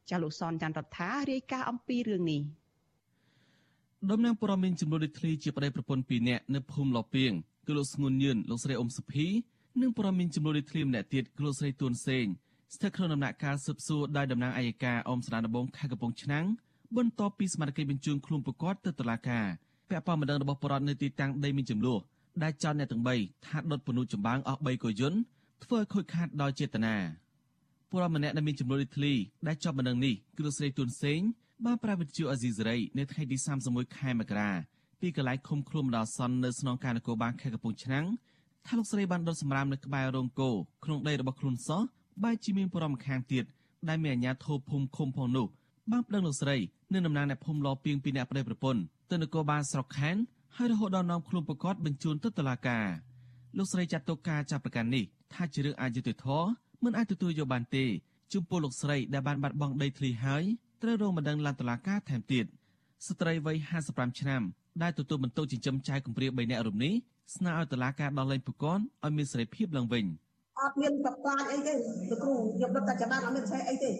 [0.09, 2.41] ចាលោកសនច័ន្ទរដ្ឋារាយការណ៍អំពីរឿងនេះ
[4.11, 7.31] ដំណាងព័ត៌មានចំនួនដីធ្លីជាប្តីប្រពន្ធ2នាក់នៅភូមិលពីង
[7.67, 9.27] គឺលោកស្ងួនញឿនលោកស្រីអ៊ុំសុភី
[9.81, 12.25] និងព័ត៌មានចំនួនដីធ្លីម្នាក់ទៀតគឺលោកស្រីទួនសេង
[12.75, 16.45] ស្ថិតក្នុងដំណាក់កាលស៊ើបសួរដោយតំណាងអัยការអមស្រានដបងខេត្តកំពង់ឆ្នាំង
[16.97, 19.45] បន្ទាប់ពីសមាជិកបញ្ជូនខ្លួនប្រកាសទៅតុលាការ
[19.89, 21.99] ពាក់ព័ន្ធបណ្ដឹងរបស់បរដ្ឋនៅទីតាំងដីមានចំនួន
[22.43, 25.19] ដែលចោទអ្នកទាំង3ថាដុតពនុចម្បាំងអស់3កុយន្ត
[25.63, 26.95] ធ្វើឲ្យខូចខាតដោយចេតនា
[27.89, 29.13] ពលរដ្ឋម្នាក់ដែលមានចំនួនដីធ្លី
[29.47, 31.19] ដែលជាប់បណ្ដឹងនេះគឺលោកស្រីទួនសេង
[31.65, 33.37] បានប្រាវិទ្យាអាស៊ីសេរីនៅថ្ងៃទី
[33.67, 34.51] 31ខែមករា
[35.03, 38.05] ពីកន្លែងឃុំខ្លួនម្ដងសន្ននៅស្នងការនគរបាលខេត្តកំពង់ឆ្នាំង
[38.65, 40.49] ថាលោកស្រីបានដុតសម្រាមនៅក្បែររោងគោ
[40.85, 41.81] ក្នុងដីរបស់ខ្លួនសោះ
[42.23, 43.45] បែរជាមានបរិមម្ខាងទៀត
[43.89, 45.47] ដែលមានអាជ្ញាធរភូមិឃុំផងនោះ
[45.91, 46.57] បានប្តឹងលោកស្រី
[46.93, 48.81] និងតំណាងអ្នកភូមិលពីងពីអ្នកប្តីប្រពន្ធ
[49.11, 50.15] ទៅនគរបាលស្រុកខេន
[50.57, 52.87] ហើយរហូតដល់នាំខ្លួនប្រកាសបញ្ជូនទៅតុលាការ
[53.57, 56.49] លោកស្រីចាត់ទុកការចាប់ប្រកាន់នេះថាជារឿងអយុត្តិធម៌
[56.83, 57.85] មិនអាចទទួលយកបានទេ
[58.33, 60.43] ចំពោះលោកស្រីដែលបានបាត់បង់ដីធ្លីហើយ
[60.81, 62.45] ត្រូវរងបណ្ដឹងឡើងតុលាការថែមទៀត
[63.07, 63.57] ស្ត្រីវ័យ
[63.89, 64.43] 55ឆ្នាំ
[64.81, 66.93] ដែលទទួលបន្ទុកចិញ្ចឹមចៅកំព្រា3នាក់រូបនេះ
[67.35, 70.05] ស្នើឲ្យតុលាការដោះលែងប្រកនឲ្យមានសេរីភាពឡើងវិញ
[70.61, 71.73] អត់មានប្រកាសអីទេ
[72.09, 73.91] លោកគ្រូយកដឹកតែច្បាប់អត់មានចេះអីទេ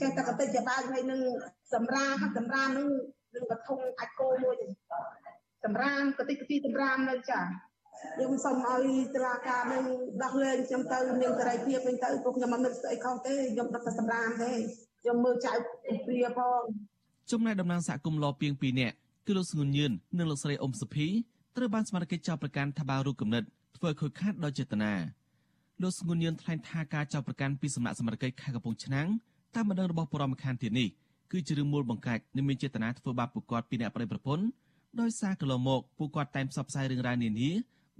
[0.00, 1.20] ចេះតែកតិចច្បាប់ហើយនឹង
[1.74, 2.88] សម្រាហាត់សម្រានឹង
[3.34, 4.66] នឹងកធុងអាចគោមួយទេ
[5.64, 9.84] សម្រាមកតិកទីសម្រាមនៅចាខ្ញុំសូមឲ្យតុលាការនឹង
[10.22, 14.52] ដោះលែងខ្ញុំទៅមានសេរីភាពវិញទៅពួកខ្ញុំអត់មានស្អីខុសទេខ្ញុំដឹកតែសម្រាមទេ
[15.02, 15.52] ខ្ញុំមើលចៅ
[16.06, 16.62] ព្រាផង
[17.30, 18.96] ចំណែកតំណាងសហគមន៍លពីង2នាក់
[19.26, 21.08] គឺលោកស្ងួនញឿននិងលោកស្រីអ៊ុំសុភី
[21.56, 23.44] ត្រូវបានស្មារតីចាប់ប្រកាន់ថាបារូបគំនិត
[23.76, 24.92] ធ្វើខូចខាតដោយចេតនា
[25.82, 29.08] លោកស្ងួនញឿនថ្លែងថាការចាប់ប្រកាន់ពីសំណាក់សមាជិកខេត្តកំពង់ឆ្នាំង
[29.54, 30.88] តាមបណ្ដឹងរបស់បរមខានទៀតនេះ
[31.32, 34.44] គឺជារឿងមូលបង្កាច់និងមានចេតនាធ្វើបាបពួកគាត់ពីអ្នកប្រិយប្រពន្ធ
[35.00, 37.50] ដោយសារកន្លងមកពួកគាត់តែងផ្សព្វផ្សាយរឿងរ៉ាវនានា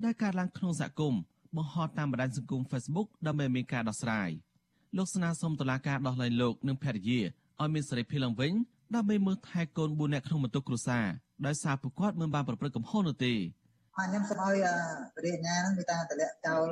[0.05, 1.20] ដែលកើតឡើងក្នុងសហគមន៍
[1.57, 4.31] បង្ហោះតាមបណ្ដាញសង្គម Facebook ដើម្បីមានការដោះស្រាយ
[4.97, 7.20] លោកស្នើសុំតុលាការដោះលែងលោកនិងភរិយា
[7.61, 8.53] ឲ្យមានសេរីភាពឡើងវិញ
[8.95, 11.07] ដើម្បីមើលថែកូន4នាក់ក្នុងបន្ទុកគ្រួសារ
[11.47, 13.34] ដោយសារពួកគាត់មិនបានប្រព្រឹត្តកំហុសនោះទេ
[13.97, 14.57] ខ្ញុំសូមឲ្យ
[15.16, 16.64] ព្រះរាជអាជ្ញាហ្នឹងគឺថាតម្លាក់ចោល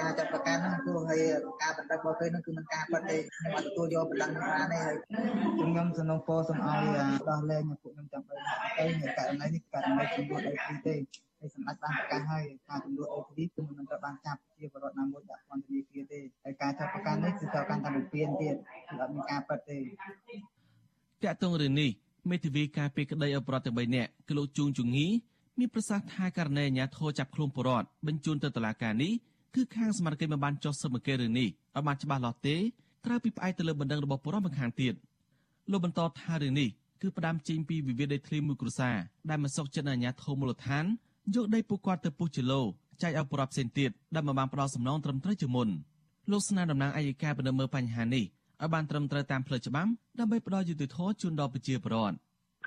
[0.00, 1.22] ការចាត់ប្រកាន់ហ្នឹងគឺហើយ
[1.62, 4.96] ការបណ្ដឹងរបស់គេហ្នឹងគឺមិនការពិតទេខ្ញុំអត់ទទួលយកបណ្ដឹងនឹងបានទេហើយ
[5.58, 6.80] ខ្ញុំសំណូមពរសូមឲ្យ
[7.28, 8.34] ដោះលែងពួកខ្ញុំចាំបី
[8.78, 10.94] ទៅនៅករណីនេះករណីជំនួសអីទេ
[11.38, 18.56] ហើយសម្ដេចបានប្រកាសហើយការជំនួសអីទីគឺមិនត្រូវបានចាប់ជាបរិវត្តណាមួយដាក់ពន្ធនាគារទេហើយការចាប់ប្រកាន់នេះគឺត្រូវកាន់តែបំពេញទៀត
[18.88, 19.78] គឺអត់មានការពិតទេ
[21.22, 21.90] តាក់ទងរឿងនេះ
[22.30, 25.06] មេធាវីការពីក្តីអបរដ្ឋទាំង3នាក់គឺលោកជួងជងី
[25.58, 29.12] មានប្រសាសន៍ថាករណីអាញាធរចាប់ខ្លួនបរដ្ឋបញ្ជូនទៅតុលាការនេះ
[29.54, 32.56] គឺខាងសមាជិកមិនបានចុះស៊ើបអង្កេតរឿងនេះឲ្យបានច្បាស់លាស់ទេ
[33.04, 34.94] ក្រៅពីផ្អែកទៅលើបណ្ដឹងរបស់បរដ្ឋម្ខាងទៀត
[35.70, 36.68] លោកបន្តថារឿងនេះ
[37.02, 38.96] គឺផ្ដើមចេញពីវិវាទដីធ្លីមួយគ្រួសារ
[39.28, 40.84] ដែលមិនសុខចិត្តអាញាធរមូលដ្ឋាន
[41.34, 42.62] យកដីពួកគាត់ទៅពុះជាឡូ
[43.02, 45.68] ចែកឲ្យបរដ្ឋផ្សេងទៀតដែលមិនបានផ្ដល់សំណងត្រឹមត្រូវជាមុន
[46.30, 48.24] លោកស្នើតំណាងអัยការបណ្ដឹងមើលបញ្ហានេះ
[48.62, 52.16] ឲ្យបានត្រឹមត្រូវតាមផ្លូវច្បាប់ដើម្បីផ្ដល់យុត្តិធម៌ជូនដល់ប្រជាពលរដ្ឋ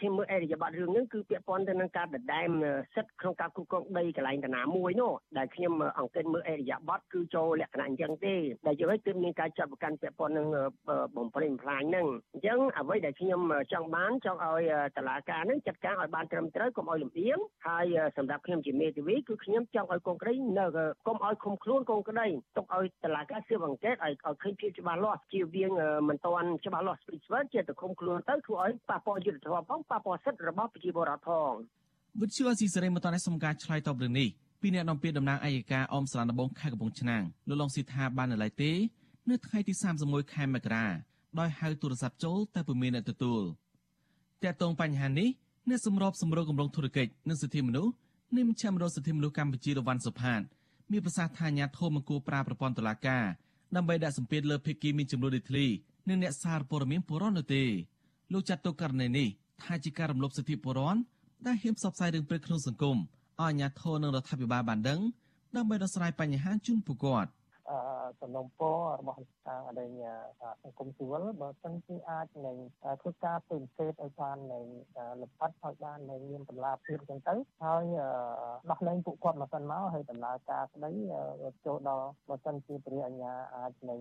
[0.01, 2.47] ខ្ញុំមើលអរិយាប័ត្ររឿងនេះគឺពាក់ព័ន្ធទៅនឹងការដដែល
[2.95, 8.35] សិទ្ធិក្នុងការគ្រប់គ្រងដីកន្លែងតាណាមួយនោះដែលខ្ញុំអង្កេតមើលអរិយាប័ត្រគឺចូលលក្ខណៈអញ្ចឹងទេ
[8.67, 10.47] ដែលយកឲ្យទើបមានការចាត់ប្រកាន់ពាក់ព័ន្ធនឹង
[11.17, 13.41] បំពេញបំផ្លាញហ្នឹងអញ្ចឹងអ្វីដែលខ្ញុំ
[13.73, 14.61] ចង់បានចង់ឲ្យ
[14.97, 17.85] តឡាការនេះចាត់ការឲ្យបានត្រឹមត្រូវកុំឲ្យលំអៀងហើយ
[18.17, 20.65] សម្រាប់ខ្ញុំជាមេធាវីគឺខ្ញុំចង់ឲ្យកូនក្រីនៅ
[21.07, 22.27] កុំឲ្យឃុំខ្លួនកូនក្រី
[22.57, 25.71] ទុកឲ្យតឡាការស៊ើបអង្កេតឲ្យឲ្យឃើញភាពច្បាស់លាស់ជាវៀង
[26.09, 31.51] មិនទាន់ច្បាស់លាស់ស្ពីស្វិតជាទៅឃុំខ្លួនទៅធ្វើឲ្យប៉ះពាល់យុត្តិធម៌ផងប៉ះពាល់សិទ្ធិរបស់ប្រជាពលរដ្ឋផង
[32.21, 34.29] វិទ្យុអស៊ីសេរីមិនតនេះសំការឆ្លើយតបរឿងនេះ
[34.61, 38.71] ពីអ្នកនាំពាក្យតំណាងអัยការអមស្រានដំបងខេត្តកំពង់ឆ្នាំងលោកឡុងស៊ីថាបាននៅឡើយទេ
[39.29, 39.73] នៅថ្ងៃទី
[40.03, 40.85] 31ខែមករា
[41.39, 43.41] ដោយហៅទូរស័ព្ទចូលតែពុំមានអ្នកទទួល
[44.43, 45.29] តើតងបញ្ហានេះ
[45.69, 47.93] អ្នកសម្របសម្រួលគម្រោងធុរកិច្ចនិងសិទ្ធិមនុស្ស
[48.35, 50.41] នៃមជ្ឈមណ្ឌលសិទ្ធិមនុស្សកម្ពុជារវ៉ាន់សុផាត
[50.91, 53.25] មានប្រសាសន៍ថាអាញាធមង្គលប្រាប្រព័ន្ធតុលាការ
[53.75, 55.65] ដើម្បីដាក់សម្ពាធលើភេកីមានចំនួនដីធ្លី
[56.07, 57.63] និងអ្នកសារព័ត៌មានបុរដ្ឋនោះទេ
[58.33, 59.27] លោកចាត់ទុកករណីនេះ
[59.63, 61.01] ថាជាការរំលោភសិទ្ធិពលរដ្ឋ
[61.47, 63.05] ដែលហ៊ានផ្សព្វផ្សាយរឿងព្រឹកក្នុងសង្គមឲ្យ
[63.39, 64.99] អាជ្ញាធរនិងរដ្ឋាភិបាលបានដឹង
[65.55, 67.29] ដើម្បីដោះស្រាយបញ្ហាជូនពួកគាត់
[68.21, 69.17] សំណុំពររបស់
[69.47, 69.89] ការដែល
[70.63, 72.57] សង្គមស៊ីវិលបើសិនជាអាចនឹង
[73.01, 74.65] ធ្វើការពិសេសឲ្យបាននឹង
[75.21, 77.83] លំអិតឲ្យបាននឹងមានតម្លាភាពអញ្ចឹងទៅហើយ
[78.71, 80.91] ដោះលែងពួកគាត់មកសិនមកហើយដំណើរការស្ដី
[81.65, 83.99] ចូលដល់បើសិនជាព្រះអញ្ញាអាចនឹង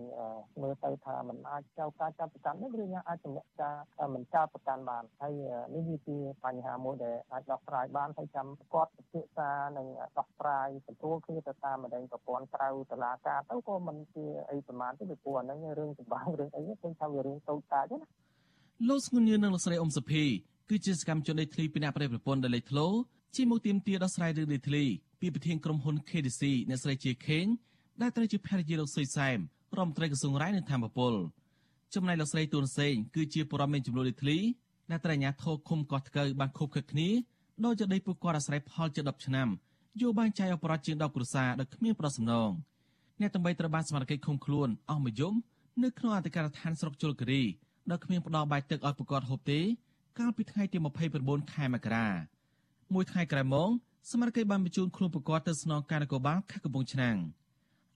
[0.61, 3.75] មើលទៅថាมันអាចចៅការចាប់ប្រកាន់នេះឬអាចទម្លាក់ការ
[4.13, 5.33] មិនចោតប្រកាន់បានហើយ
[5.75, 17.99] នេះវាជាបញ្ហាមួយដែលអាចដោះស្រាយបានហើយចាំគាត់ពិភាក្សានិងដោះស្រាយទទួលគ្នាទៅតាមម្ដងប្រព័ន្ធក្រៅតឡាការទៅក៏មិនជាអីប្រមាណទេពីព្រោះអាហ្នឹងរឿងចម្បាំងរឿងអីឃើញថាវារឿងតូចតាចណា
[18.89, 20.23] លោកស្ងួនញឿននិងលោកស្រីអ៊ុំសុភី
[20.69, 22.87] គឺជាសកម្មជនដេតធ្លីពីអ្នកប្រតិប្រពន្ធដែលលេចធ្លោ
[23.35, 24.83] ជាមកទៀមទាដោះស្រាយរឿងដេតធ្លី
[25.21, 27.45] ពីប្រធានក្រុមហ៊ុន KDC អ្នកស្រីជាខេង
[28.01, 29.37] ដែលត្រូវជាភរិយាលោកសុយសែម
[29.77, 31.13] រដ្ឋមន្ត្រីក្រសួងរាយនិងធម្មពល
[31.93, 34.37] ចំណែកលោកស្រីទួនសេងគឺជាបរិមាណចំនួនលេតធ្លី
[34.91, 37.09] ដែលត្រូវអាជ្ញាធរឃុំកោះថ្កូវបានខុបខិតគ្នា
[37.65, 39.47] ដោយចដីពួកគាត់អាស្រ័យផលជា10ឆ្នាំ
[40.01, 42.49] យកបានចែកអបរតជាង10គ្រួសារដោយគ្មានប្រសំណង
[43.21, 45.33] អ្នកតំបីត្រូវបានសមត្ថកិច្ចឃុំខ្លួនអស់មួយយំ
[45.83, 47.43] នៅក្នុងអធិការដ្ឋានស្រុកជលគិរី
[47.91, 49.59] ដោយគ្មានផ្ដល់បាយទឹកឲ្យពួកគាត់ហូបទេ
[50.19, 50.77] កាលពីថ្ងៃទី
[51.15, 52.07] 29ខែមករា
[52.93, 53.69] មួយថ្ងៃក្រោយមក
[54.11, 57.17] សមត្ថកិច្ចបានបញ្ជូនខ្លួនពួកគាត់ទៅស្នងការនគរបាលខេត្តកំពង់ឆ្នាំង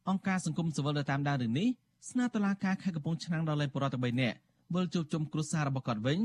[0.09, 1.67] អង្គការសង្គមស៊ីវិលដែលតាមដានរឿងនេះ
[2.09, 4.37] ស្នើតុលាការខេត្តកំពង់ឆ្នាំងដល់លេខបរិបទ3នាក់
[4.75, 6.19] វិលជួបជុំគ្រួសាររបស់គាត់វិញ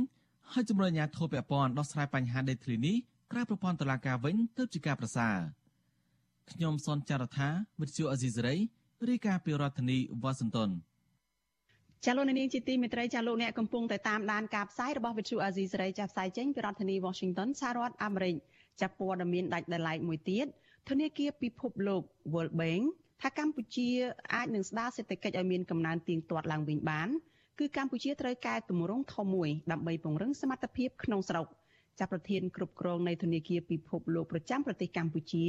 [0.52, 2.96] ហើយជំរុញអាជ្ញាធរពាក់ព័ន្ធដោះស្រាយបញ្ហាដេតធ្លីនេះ
[3.32, 5.36] ក្រៅប្រព័ន្ធតុលាការវិញទើបជាការប្រសើរ
[6.52, 7.48] ខ្ញុំសនចាររថា
[7.80, 8.56] វិទ្យុអេស៊ីសេរី
[9.08, 10.70] រាយការណ៍ពីរដ្ឋធានីវ៉ាស៊ីនតោន
[12.04, 18.36] ចាលោកនាងជាទីមេត្រីចាលោកអ្នកកំពុងតែតាមដានការផ្សាយរបស់វិទ្យុអាស៊ីសេរីចាផ្សាយចេញពីរដ្ឋធានី Washington សហរដ្ឋអាមេរិក
[18.80, 20.46] ចាព័ត៌មានដាច់ដライមួយទៀត
[20.88, 22.84] ធនាគារពិភពលោក World Bank
[23.22, 23.88] ថាកម្ពុជា
[24.34, 27.08] អាចនឹងស្ដារសេដ្ឋកិច្ចឲ្យមានកំណើនទៀងទាត់ឡើងវិញបាន
[27.58, 31.46] គឺកម្ពុជាត្រូវកែតម្រង់ធំមួយដើម្បីពង្រឹងសមត្ថភាពក្នុងស្រុក
[31.98, 35.46] ចាប់ប្រធានគ្រប់គ្រងនៃធនាគារពិភពលោកប្រចាំប្រទេសកម្ពុជា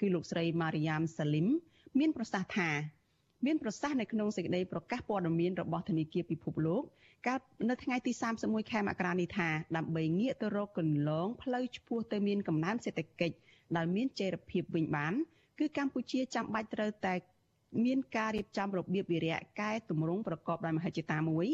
[0.00, 0.96] គឺលោកស្រីម៉ារីយ៉ា
[1.98, 2.70] មសាលីមមានប្រសាសន៍ថា
[3.46, 6.82] មានប្រសាសន៍នៅក្នុងសេចក្តីប្រកាសព័ត៌មានរបស់ធនាគារពិភពលោក
[7.26, 7.38] កាល
[7.70, 13.36] នៅថ្ងៃទី31ខែមករានេះថាដើម្បីងាកទៅរកគន្លងផ្លូវឆ្ពោះទៅមានកំណើនសេដ្ឋកិច្ច
[13.76, 15.14] ដែលមានចីរភាពវិញបាន
[15.58, 17.14] គឺកម្ពុជាចាំបាច់ត្រូវតែ
[17.84, 21.46] មានការរៀបចំរបៀបវិរៈកែតម្រង់ប្រកបដោយមហិច្ឆតាមួយ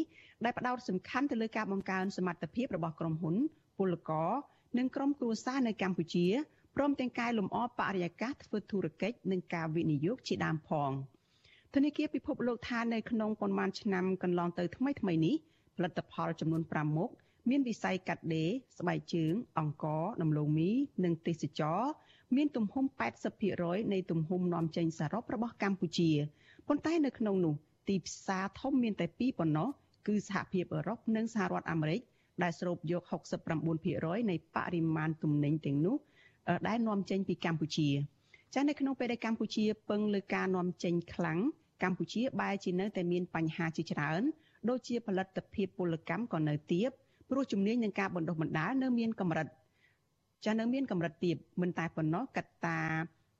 [0.43, 3.35] ដែលផ្ដោតសំខាន់ទៅលើការបង្កើនសមត្ថភាពរបស់ក្រុមហ៊ុន
[3.77, 4.31] ពលករ
[4.77, 6.25] និងក្រុមគ្រួសារនៅកម្ពុជា
[6.75, 10.91] ព្រមទាំងកែលម្អបរិយាកាសធ្វើធុរកិច្ចនិងការវិនិយោគជាដើមផង
[11.73, 15.35] ធនាគារពិភពលោកថានៅក្នុងប៉ុន្មានឆ្នាំកន្លងទៅថ្មីថ្មីនេះ
[15.77, 17.09] ផលិតផលចំនួន5មុខ
[17.49, 20.71] មានវិស័យកាត់ដេរស្បែកជើង អង្ករដំឡូងមី
[21.03, 21.81] និងទេសចរ
[22.35, 22.85] មានទំហំ
[23.39, 26.11] 80%នៃទំហំនាំចេញសរុបរបស់កម្ពុជា
[26.67, 27.55] ប៉ុន្តែនៅក្នុងនោះ
[27.89, 29.69] ទីផ្សារធំមានតែពីរប៉ុណ្ណោះ
[30.07, 32.01] គឺសហភាពអឺរ៉ុបនិងសហរដ្ឋអាមេរិក
[32.43, 33.03] ដែលស្រូបយក
[33.65, 35.95] 69%នៃបរិមាណទំនិញទាំងនោះ
[36.67, 37.89] ដែលនាំចេញពីកម្ពុជា
[38.53, 41.39] ចានៅក្នុងពេលដែលកម្ពុជាពឹងលើការនាំចេញខ្លាំង
[41.83, 44.21] កម្ពុជាបែរជានៅតែមានបញ្ហាជាច្រើន
[44.69, 46.89] ដូចជាផលិតភាពពលកម្មក៏នៅទាប
[47.29, 49.47] ព្រោះជំនាញនឹងការបណ្ដុះបណ្ដាលនៅមានកម្រិត
[50.45, 52.79] ចានៅមានកម្រិតទាបមិនតែប៉ុណ្ណោះកត្តា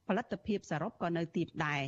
[0.07, 1.81] ផលិតភាពសរុបក៏នៅទាបដែរ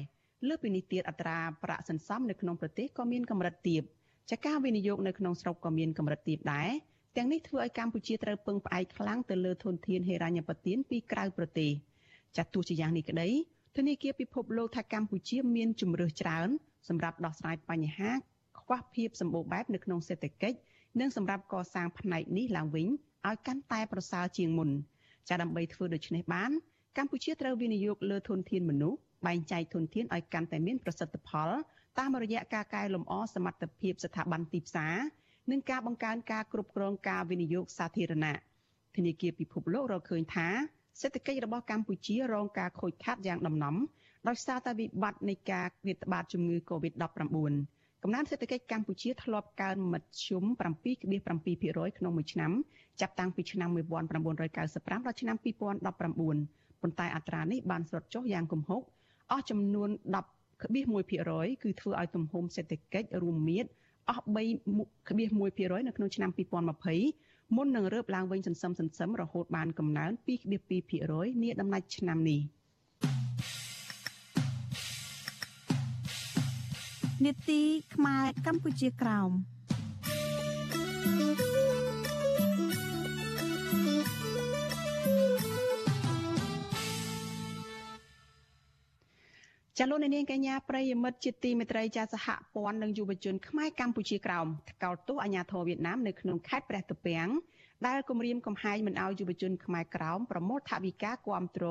[0.48, 3.84] លើពីនេះទៀតអត្រាប្រាក់សន្សំនៅក្នុងប្រទេសក៏មានកម្រិតទាប
[4.32, 6.70] ចាការវិនិយោគនៅក្នុងស្រុកក៏មានកម្រិតទាបដែរ
[7.18, 11.72] ទាំងនេះធ្វើឲ្យកម្ពុជាត្រូវពឹងផ្អែកខ្លាំងទៅលើធនធានហិរញ្ញប្បទានពីក្រៅប្រទេស
[12.38, 13.30] ចាត់ទោះជាយ៉ាងនេះក្តី
[13.78, 16.50] ធនាគារពិភពលោកថាកម្ពុជាមានជំរើសច្រើន
[16.88, 18.12] សម្រាប់ដោះស្រាយបញ្ហា
[18.60, 20.58] ខ្វះភាពសម្បូរបែបនៅក្នុងសេដ្ឋកិច្ច
[21.00, 22.88] និងសម្រាប់កសាងផ្នែកនេះឡើងវិញ
[23.28, 24.70] ឲ្យកាន់តែប្រសើរជាងមុន
[25.30, 26.52] ចាដើម្បីធ្វើដូច្នេះបាន
[26.98, 31.50] កម្ពុជាត្រូវវិនិយោគលើធនធានមនុស្សបែងចែកធនធានឲ្យកាន់តែមានប្រសិទ្ធផល
[32.00, 34.96] តាមរយៈការកែលម្អសមត្ថភាពស្ថាប័នទីផ្សារ
[35.52, 38.34] និងការបង្កើនការគ្រប់គ្រងការវិនិយោគសាធារណៈ
[38.96, 40.48] ធនាគារពិភពលោករកឃើញថា
[41.02, 43.76] សេដ្ឋកិច្ចរបស់កម្ពុជារងការខូចខាតយ៉ាងដំណំ
[44.28, 47.54] ដោយសារតែវិបត្តិនៃការរាតត្បាតជំងឺ Covid-19
[48.04, 50.44] កំណើនសេដ្ឋកិច្ចកម្ពុជាធ្លាប់កើនមធ្យម
[51.02, 52.52] 7.7%ក្នុងមួយឆ្នាំ
[53.02, 58.82] ចាប់តាំងពីឆ្នាំ1995ដល់ឆ្នាំ2019ប៉ុន្តែអត្រានេះបានស្រុតចុះយ៉ាងគំហុក
[59.32, 59.90] អស់ចំនួន
[60.52, 63.70] 10.1%គឺធ្វើឲ្យទំហំសេដ្ឋកិច្ចរួមមាត្រ
[64.10, 66.30] អស់3.1%នៅក្នុងឆ្នាំ
[66.94, 70.12] 2020មុននឹងរើបឡើងវិញសន្សឹមសន្សឹមរហូតបានកំណើន
[70.72, 72.42] 2.2%នាដំណាច់ឆ្នាំនេះ
[77.26, 77.62] នេតិ
[77.96, 79.32] ខ្មែរកម្ពុជាក្រោម
[89.80, 97.30] ចាលោកនាងកញ្ញាប្រិយមិត្តជាទីមេត្រីចាសហព័ន្ធនិងយុវជនខ្មែរកម្ពុជាក្រោមថ្កោលទោសអាញាធរវៀតណាមនៅក្នុងខេត្តព្រះទុពាំង
[97.88, 101.66] ដែលគម្រាមកំហែងមិនអោយយុវជនខ្មែរក្រោមប្រមូលថវិកាគាំទ្រ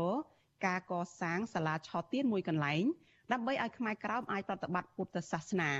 [0.67, 2.85] ការកសាងសាលាឆទានមួយកន្លែង
[3.33, 5.71] ដើម្បីឲ្យខ្មែរក្រោមអាចប្រតិបត្តិពុទ្ធសាសនា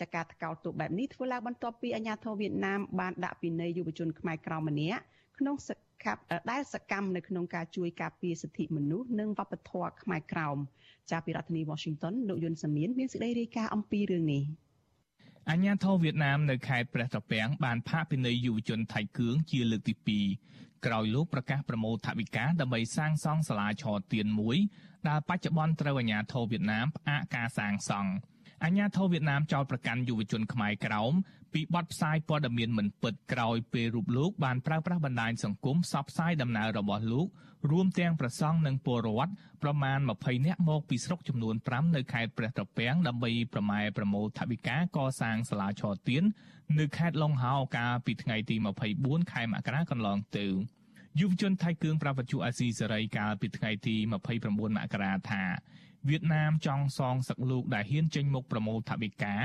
[0.00, 5.02] ចាការថ្កោលទោសបែបនេះធ្វើឡើងបន្ទាប់ពីអាញាធរវៀតណាមបានដាក់ពិន័យយុវជនខ្មែរក្រោមម្នាក់
[5.38, 5.56] ក្នុង
[5.98, 6.20] សកម្ម
[6.50, 10.58] ដែលសកម្មនៅក្នុងការជួយការពារសិទ្ធិមនុស្សនិងវប្បធម៌ខ្មែរក្រោម
[11.10, 14.42] ចាប់ពីរដ្ឋធានី Washington លោកយុនសាមៀនមានសេចក្តីរាយការណ៍អំពីរឿងនេះ
[15.50, 19.94] អាញាធរវៀតណាមនៅខេត្តព្រះត្រពាំងបានផាកពិន័យយុវជនថៃគឿងជាលើកទី
[20.40, 24.56] 2ក្រោយលោកប្រកាសប្រមូលថវិកាដើម្បីសាងសង់សាលាឆទៀនមួយ
[25.08, 28.10] ដែលបច្ចុប្បន្នត្រូវអាញាធរវៀតណាមផ្អាកការសាងសង់
[28.64, 31.12] អាញាធរវៀតណាមចោទប្រកាន់យុវជនខ្មែរក្រោម
[31.52, 37.26] ពីបទផ្សាយព័ត៌មានមិនពិតក្រោយពេលរូបលោកបានប្រើប្រាស់បណ្ដាញសង្គមផ្សព្វផ្សាយដំណើររបស់លោក
[37.70, 39.32] រួមទាំងប្រសង់និងពលរដ្ឋ
[39.62, 46.24] ប្រមាណ20នាក់មកពីស្រុកចំនួន5នៅខេត្តព្រះត្រពាំងដើម្បីប្រម៉ែប្រមូលថវិកាកសាងសាលាឆទៀន
[46.78, 48.56] នៅខេត្តឡុងហោកាលពីថ្ងៃទី
[48.94, 50.46] 24ខែមករាកន្លងទៅ
[51.20, 53.96] យុវជនថៃគឿងប្រវត្តិអាស៊ីសេរីកាលពីថ្ងៃទី
[54.36, 55.42] 29មករាថា
[56.08, 59.36] វៀតណាមចង់សងសឹកលោកដែលហ៊ានចេញមុខប្រមូលថវិកា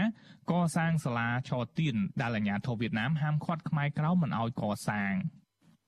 [0.51, 5.13] កសាងសាលាឆទៀនដែលអាជ្ញាធរវៀតណាមហាមឃាត់ខ្មែរក្រៅមិនឲ្យកសាង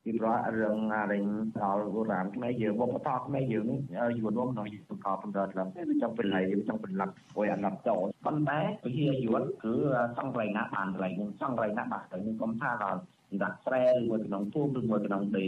[0.05, 0.77] ពីព្រោះរឿង
[1.11, 1.25] រែង
[1.59, 3.79] ដល់បុរាណខ្មែរយើងវប្បធម៌ខ្មែរយើងនេះ
[4.19, 9.73] យួនរួមនៅបង្កបង្កើតឡើងវាចង់បន្លៃវាចង់បន្លាប់អុយអាណត្តិចោលប៉ុន្តែវិជាយួនគឺ
[10.17, 12.99] សង្កន្លែងណាបានកន្លែងហ្នឹងសង្កន្លែងណាបាទតែខ្ញុំកុំថាដល់
[13.43, 15.47] ដាក់ស្រែឬមួយក្នុងភូមិឬមួយក្នុងដី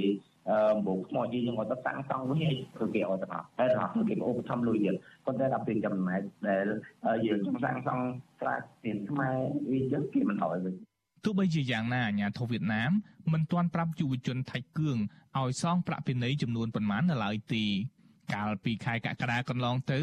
[0.50, 3.28] អឺបងថ្មយយើងអត់ទៅសាំងសង់វិញគឺគេអត់ទៅ
[3.60, 6.66] តែដល់គេឧបត្ថម្ភលុយទៀតប៉ុន្តែដល់ពេលចំណែកដែល
[7.28, 8.04] យើងចង់សាំងសង់
[8.40, 9.36] ស្រែទៀនខ្មែរ
[9.72, 10.74] វាចឹងគេមិនឲ្យវិញ
[11.26, 12.92] ទោះបីជាយ៉ាងណាអាញាធិបតេយ្យវៀតណាម
[13.34, 14.98] មិនទាន់ប្រាប់យុវជនថៃគឿង
[15.38, 17.64] ឲ្យសងប្រាក់ពិន័យចំនួនប៉ុន្មាននៅឡើយទេ
[18.34, 20.00] កាលពីខែកក្កដាកន្លងទៅ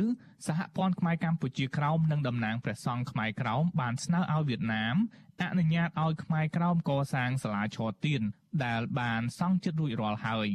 [0.47, 4.97] សហព័ន្ធខ្មែរកម្ពុជាក្រោមនិងតំណាងព្រះសង្ឃខ្មែរក្រោមបានស្នើឲ្យវៀតណាម
[5.43, 8.23] អនុញ្ញាតឲ្យខ្មែរក្រោមកសាងសាលាឆទៀន
[8.65, 10.49] ដែលបានសង់ជិតរួចរាល់ហើយ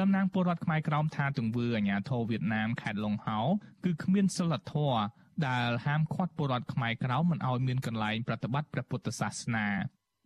[0.00, 3.40] តំណាងពលរដ្ឋខ្មែរក្រោមថាទង្វើអាញាធរវៀតណាមខេត្តឡុងហោ
[3.84, 5.00] គឺគ្មានសិលធម៌
[5.48, 9.68] ដែលហាមឃាត់ពលរដ្ឋខ្មែរក្រោមមិនឲ្យមានកន្លែងប្រតិបត្តិព្រះពុទ្ធសាសនា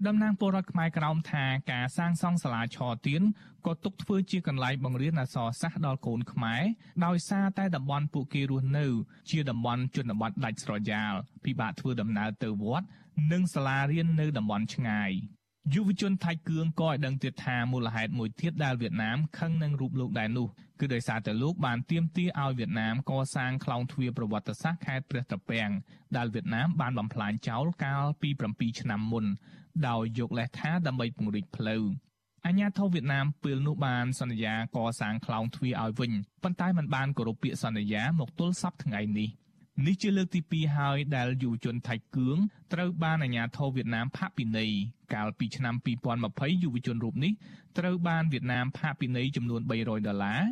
[0.05, 3.23] តំណាងពលរដ្ឋខ្មែរក្រោមថាការសាងសង់សាលាឆទៀន
[3.67, 6.63] ក៏ទុកធ្វើជាកន្លែងបង្រៀនអក្សរសាស្ត្រដល់កូនខ្មែរ
[7.07, 8.87] ដោយសារតែតំបន់ពួកគេរស់នៅ
[9.31, 12.87] ជាតំបន់ជនបទដាច់ស្រយាលពិបាកធ្វើដំណើរទៅវត្ត
[13.33, 15.11] និងសាលារៀននៅតំបន់ឆ្ងាយ
[15.75, 20.49] យុវជនថៃគឿងក៏ឲ្យដឹងទៀតថាមូលហេតុមួយទៀតដែលវៀតណាមខឹងនឹងរូបលោកដែរនោះ
[20.81, 25.71] គឺដោយសារតែលោកបានទាមទារឲ្យវៀតណាមកសាងខ្លោងទ្វារប្រវត្តិសាស្ត្រខេត្តព្រះត្រពាំង
[26.17, 29.27] ដែលវៀតណាមបានបំផ្លាញចោលកាលពី7ឆ្នាំមុន
[29.89, 31.85] ដោយយកលេសថាដើម្បីពង្រីកផ្លូវ
[32.47, 36.13] អាញាធិបតេយ្យវៀតណាមពេលនោះបានសន្យាកសាងខ្លោងទ្វារឲ្យវិញ
[36.43, 39.29] ប៉ុន្តែมันបានគោរពពាក្យសន្យាមកទល់សប្តាហ៍ថ្ងៃនេះ
[39.87, 42.39] នេះជាលើកទី2ហើយដែលយុវជនថៃគឿង
[42.73, 44.71] ត្រូវបានអាញាធិបតេយ្យវៀតណាមផាកពិន័យ
[45.15, 45.75] កាលពីឆ្នាំ
[46.19, 47.33] 2020យុវជនរូបនេះ
[47.79, 50.43] ត្រូវបានវៀតណាមផាកពិន័យចំនួន300ដុល្លារ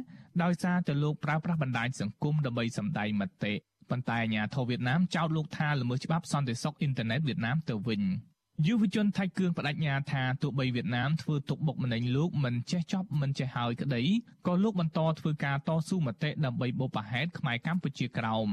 [0.42, 3.54] ដោយសារតែលោកប្រើប្រាស់បណ្ដាញសង្គមដើម្បីសម្ដែងមតិ
[3.90, 8.02] ប៉ុន្តែអាញាធិបតេយ្យវៀតណាមចោទលោកថាល្មើសច្បាប់សន្តិសុខអ៊ីនធឺណិតវៀតណាមទៅវិញ
[8.66, 14.02] យុវជនថៃគឿងបដិញ្ញាថាទោះបីវៀតណាមធ្វើទុកបុកម្នេញលោកមិនចេះចប់មិនចេះហើយក្តី
[14.46, 18.48] ក៏លោកបន្តធ្វើការតស៊ូមតិដើម្បីបុព្វហេតុខ្មែរកម្ពុជាក្រោម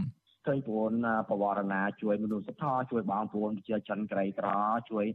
[0.47, 0.91] ឃើញប្អូន
[1.29, 4.47] បវរណាជួយមនុស្សធម៌ជួយបងប្អូនជាចិនក្រីក្រ
[4.91, 5.05] ជួយ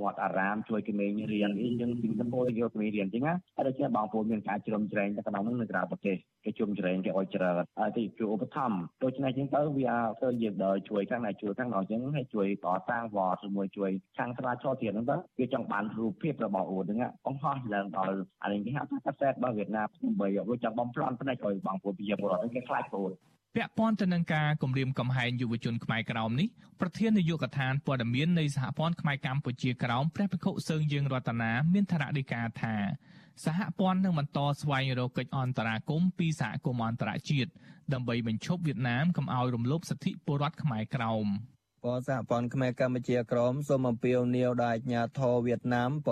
[0.00, 23.12] វត្តអារាមជួយក្មេងរៀនអីយើងពីសម្បូរយកក្មេងរៀនអញ្ចឹងណាហើយដូចជាបងប្អូនមានការជ្រោមជ្រែងទៅក្នុងនឹងនៅក្រៅប្រទេសគេជុំជ្រែងគេអោយច្រើនហើយទីជួយឧបត្ថម្ភដូច្នេះអញ្ចឹងទៅវាទៅយើងដល់ជួយខាងណាជួយខាងនោះអញ្ចឹងហើយជួយកសាងវត្តជាមួយជួយខាងស្រាឈរទៀតហ្នឹងទៅវាចង់បានរូបភាពរបស់អូនហ្នឹងបង្ហោះឡើងដល់អានេះគេហៅថាកាសែតរបស់វៀតណាមដើម្បីវាចង់បំផ្លន់ផ្នែកឲ្យបងប្អូនប្រជាពលរដ្ឋគេខ្លាចប្អូន
[23.56, 26.48] ពាក់ព័ន្ធទៅនឹងការគម្រាមកំហែងយុវជនខ្មែរក្រោមនេះ
[26.80, 32.74] ប្រធាននាយកដ្ឋានព័ត៌មាននៃសហព័ន្ធខ្មែរកម្ពុជាក្រោមព្រះភិក្ខុសើងយើងរតនាមានថ្នាក់ដឹកការថា
[33.44, 37.50] សហព័ន្ធនឹងបន្តស្វែងរកកិច្ចអន្តរាគមន៍ពីសហគមន៍អន្តរជាតិ
[37.92, 41.26] ដើម្បីបញ្ឈប់វៀតណាមកុំឲ្យរំលោភសិទ្ធិពលរដ្ឋខ្មែរក្រោម។
[41.82, 46.10] ពសហព័ន្ធខ្មែរកម្ពុជាក្រមសូមអំពាវនាវដល់អាជ្ញាធរវៀតណាមព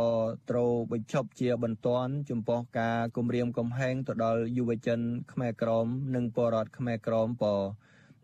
[0.51, 5.01] ត្រូវបញ្ឈប់ជាបន្ទាន់ចំពោះការគំរាមកំហែងទៅដល់យុវជន
[5.33, 7.45] ខ្មែរក្រមនិងពលរដ្ឋខ្មែរក្រមព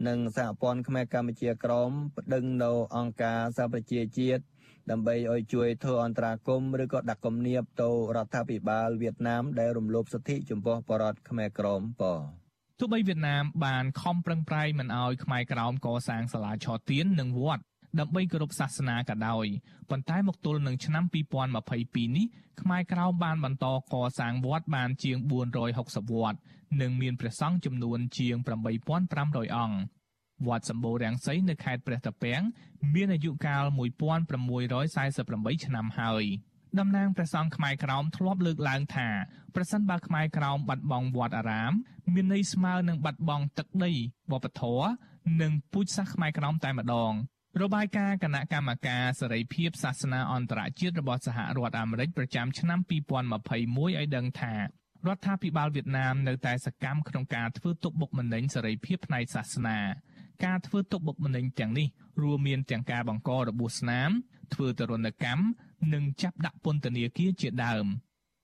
[0.09, 4.43] និងសហព័ន្ធខ្មែរកម្ពុជាក្រមប្តឹងនៅអង្គការសហប្រជាជាតិ
[4.91, 12.05] ដើម្បីឲ្យជួយធ្វើអន្តរាគមន៍ឬក៏ដាក់គំនាបទៅរដ្ឋាភិបាលវៀតណាមដែលរំលោភសិទ្ធិចំពោះបរតខ្មែរក្រមព
[12.83, 17.63] ទោះបីវៀតណាមបានខំប្រឹងប្រែងមិនឲ្យខ្មែរក្រោមកសាងសាលាឆទៀននិងវត្ត
[17.99, 19.47] ដើម្បីគោរពសាសនាក៏ដោយ
[19.91, 22.27] ប៉ុន្តែមកទល់នឹងឆ្នាំ2022នេះ
[22.61, 25.17] ខ្មែរក្រោមបានបន្តកសាងវត្តបានជាង
[25.71, 26.39] 460វត្ត
[26.81, 28.37] និងមានព្រះសង្ឃចំនួនជាង
[28.97, 29.79] 8500អង្គ
[30.47, 32.43] វត្តសម្បូររាំងសីនៅខេត្តព្រះតាពាំង
[32.95, 36.25] មានអាយុកាល1648ឆ្នាំហើយ។
[36.79, 39.09] តំណាងព្រះសង្ឃខ្មែរក្រោមធ្លាប់លើកឡើងថា
[39.55, 41.73] ប្រសិនបើខ្មែរក្រោមបាត់បង់វត្តអារាម
[42.15, 43.93] មានន័យស្មើនឹងបាត់បង់ទឹកដី
[44.33, 44.87] វប្បធម៌
[45.43, 47.13] និងពូជសាសន៍ខ្មែរក្រោមតែម្ដង
[47.63, 52.79] របាយការណ៍គណៈកម្មការសេរីភាពសាសនាអន្តរជាតិរបស់សហរដ្ឋអាមេរិកប្រចាំឆ្នាំ
[53.31, 54.63] 2021ឲ្យដឹងថារ
[55.17, 59.79] ដ្ឋាភិបាលវៀតណាមនៅតែសកម្មក្នុងការធ្វើទុកបុកម្នេញសេរីភាពផ្នែកសាសនា
[60.45, 61.89] ការធ្វើទុកបុកម្នេញទាំងនេះ
[62.23, 64.11] រួមមានទាំងការបង្ករបួសស្នាម
[64.55, 65.43] ធ្វើទរណកម្ម
[65.93, 67.87] និងចាប់ដាក់ពន្ធនាគារជាដើម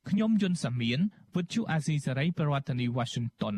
[0.09, 0.99] ខ្ញុំយុនសាមៀន
[1.35, 3.57] វិទ្យុអាស៊ីសេរីប្រធានាធិបតី Washington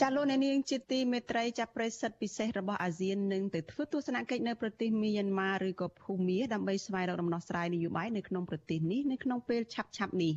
[0.00, 10.34] ចាលោកអ្នកនាងជាទីមេត្រីចាប់ប្រិសិទ្ធពិសេសរបស់អាស៊ាននឹងទៅធ្វើទស្សនកិច្ចនៅប្រទេសមីយ៉ាន់ម៉ាឬក៏ភូមាដើម្បីស្វែងរកដំណោះស្រាយនយោបាយនៅក្នុងប្រទេសនេះនៅក្នុងពេលឆាប់ឆាប់នេះ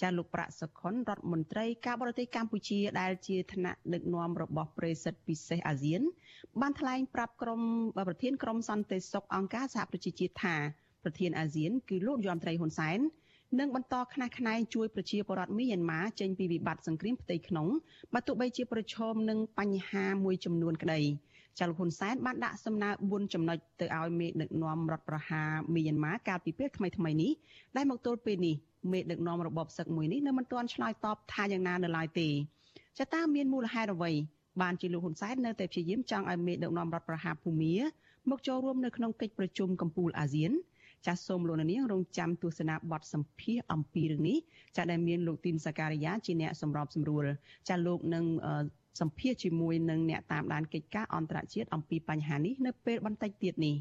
[0.00, 6.02] ចាលោកប្រាក់សុខុនរដ្ឋមន្ត្រីការបរទេសកម្ពុជាដែលជាថ្នាក់ដឹកនាំរបស់ប្រិសិទ្ធពិសេសអាស៊ាន
[6.60, 7.60] បានថ្លែងប្រាប់ក្រុម
[8.08, 10.56] ប្រធានក្រុមសន្តិសុខអង្គការសហប្រជាជាតិថា
[11.04, 12.98] ប្រធានអាស៊ានគឺលោកយមត្រីហ៊ុនសែន
[13.58, 17.68] និងបន្តខ្នះខ្នែងជួយប្រជាពលរដ្ឋមីយ៉ាន់ម៉ាចេញពីវិបត្តិសង្គ្រាមផ្ទៃក្នុង
[18.14, 21.00] បើទោះបីជាប្រឈមនឹងបញ្ហាមួយចំនួនក្តី
[21.58, 27.32] ចាលោកហ៊ុនសែនបានដាក់សំណើ4ចំណុចទៅឲ្យមេដឹកនាំរដ្ឋប្រហារមីយ៉ាន់ម៉ាកាលពីពេលថ្មីៗនេះ
[27.76, 28.56] ដែលមកទល់ពេលនេះ
[28.92, 32.28] មេដឹកនាំរបបសឹកមួយនេះនៅមិនទាន់ឆ្លើយតបថាយ៉ាងណានៅឡើយទេ
[32.98, 34.12] ចាតើមានមូលហេតុអ្វី
[34.62, 37.74] បានជាលោកហ៊ុនសែននៅតែព្យាយាមចង់ឲ្យមេដឹកនាំរដ្ឋប្រហារភូមា
[38.30, 40.52] មកចូលរួមនៅក្នុងកិច្ចប្រជុំកំពូលអាស៊ាន
[41.06, 44.38] ចាសសូមលោកនាងរងចាំទស្សនាបទសម្ភាសអំពីរឿងនេះ
[44.76, 47.24] ចាសដែលមានលោកទីនសការីយ៉ាជាអ្នកសម្របសម្រួល
[47.68, 48.24] ចាសលោកនឹង
[49.00, 53.76] សម្ភាសជាមួយនឹងអ្នកតាមដានកិច្ចការអន្តរជាតិអំពីបញ្ហានេះនៅពេលបន្តិចទៀតនេះ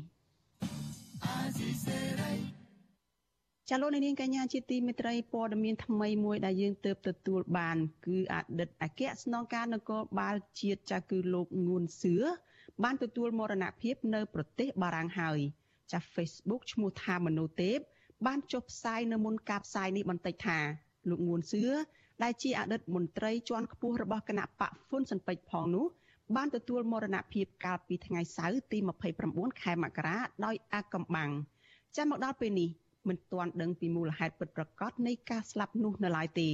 [3.69, 12.15] ចាលោកនាងកញ្ញាជាទីមេត្រីព័ត៌មានថ្មីមួយដែលយើងទើបទទួលបាន គឺអតីតអគ្គស្នងការនគរបាលជាតិចាគឺលោកងួនសឿ
[12.83, 15.39] បានទទួលមរណភាពនៅប្រទេសបារាំងហើយ
[15.91, 17.77] ចាស់ Facebook ឈ្មោះថាមនោទេព
[18.25, 20.59] បានចុះផ្សាយនៅមុនការផ្សាយនេះបន្តិចថា
[21.09, 21.63] លោកងួនសឿ
[22.23, 25.85] ដែលជាអតីតមន្ត្រីជាន់ខ្ពស់របស់គណៈបកហ៊ុនស៊ិនពេជ្រផងនោះ
[26.35, 28.77] បានទទួលមរណភាពកាលពីថ្ងៃសៅរ៍ទី
[29.19, 31.31] 29ខែមករាដោយអាកំបាំង
[31.95, 32.69] ចាំមកដល់ពេលនេះ
[33.07, 36.49] មិនទាន់ដឹងពីមូលហេតុពិតប្រាកដនៃការស្លាប់នោះនៅឡើយទេ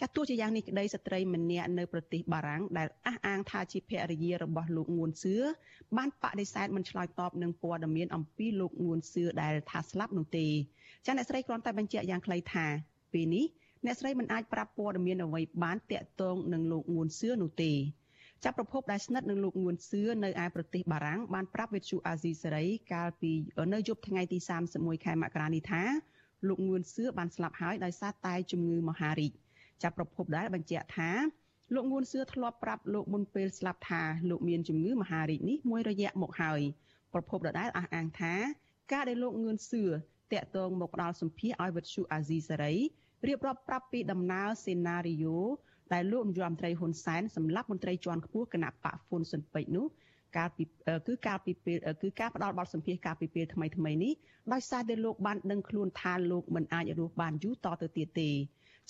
[0.00, 5.34] ចាទោះជាយ៉ាងនេះក្តីស្ត្រីម្នាក់នៅប្រទេសបារាំងដែលអះអាងថាជាភរិយារបស់លោកងួនសឿ
[5.96, 10.46] បានបដិសេធមិនឆ្លើយតបនឹងព័ត៌មានអំពីលោកងួនសឿដែលថាស្លាប់នោះទេ
[11.06, 12.66] ចាអ្នកស្រីគ្រាន់តែបញ្ជាក់យ៉ាងខ្លីថា
[13.12, 13.46] ពេលនេះ
[13.84, 17.72] អ្នកស្រីមិនអាចប្រាប់ព័ត៌មានអ្វីបានតាក់ទងនឹងលោកងួនសឿនោះទេ
[18.44, 23.32] ចាប់ប្រភពដែលស្និទ្ធនឹងលោកងួនសឿនៅឯប្រទេសបារាំងបានប្រាប់វិទ្យុអាស៊ីសេរីកាលពី
[23.74, 24.38] នៅយប់ថ្ងៃទី
[24.72, 25.82] 31ខែមករានេះថា
[26.48, 29.32] លោកងួនសឿបានស្លាប់ហើយដោយសារតែជំងឺមហារីក
[29.82, 31.10] ចាប់ប្រភពដែលបញ្ជាក់ថា
[31.74, 36.60] លោកងួនសឿធ្លាប់ប្រាប់លោកមុនពេលស្លាប់ថាលោកមានជំងឺមហារីកនេះមួយរយៈមកហើយ
[37.12, 38.34] ប្រភពដដែលអះអាងថា
[38.92, 39.82] ការដែលលោកងឿនសឿ
[40.32, 42.74] តាក់ទងមកផ្ដាល់សម្ភារឲ្យវិទ្យុអាស៊ីសេរី
[43.28, 45.38] រៀបរាប់ប្រាប់ពីដំណើរសេណារីយ៉ូ
[45.92, 49.86] ដែលលោកនាយរដ្ឋមន្ត្រីហ៊ុនសែនសម្រាប់មន្ត្រីជាន់ខ្ពស់គណៈបកហ្វុនស៊ិនពេជ្រនោះ
[50.36, 50.64] កាលពី
[51.06, 54.12] គឺកាលពីពេលគឺការផ្ដាល់បទសម្ភាសកាលពីពេលថ្មីថ្មីនេះ
[54.52, 58.30] ដោយសារតែលោកបានដឹងខ្លួនថាលោកមិនអាចរស់បានយូរតទៅទៀតទេ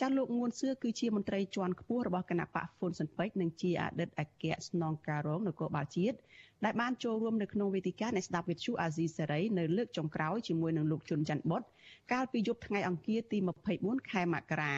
[0.00, 6.16] ចាស់លោកងួនសឿគឺជាមន្ត្រីជាន់ខ្ពស់របស់គណៈបកហ្វុនស៊ិនពេជ្រនិងជាអតីតអគ្គស្នងការរងនគរបាលជាតិ
[6.64, 11.62] ដែលបានចូលរួមនៅក្នុងវេទិកានៃស្ដាប់វិទ្យុអាស៊ីសេរីនៅលើកចុងក្រោយជាមួយនឹងលោកជុនច័ន្ទបុត
[12.12, 13.38] កាលពីយប់ថ្ងៃអង្គារទី
[13.74, 14.74] 24ខែមករា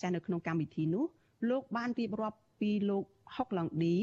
[0.00, 1.04] ចាស់នៅក្នុងកម្មវិធីនោះ
[1.50, 3.04] លោកបានរៀបរាប់ពីលោក
[3.34, 3.94] ហុកឡង់ឌី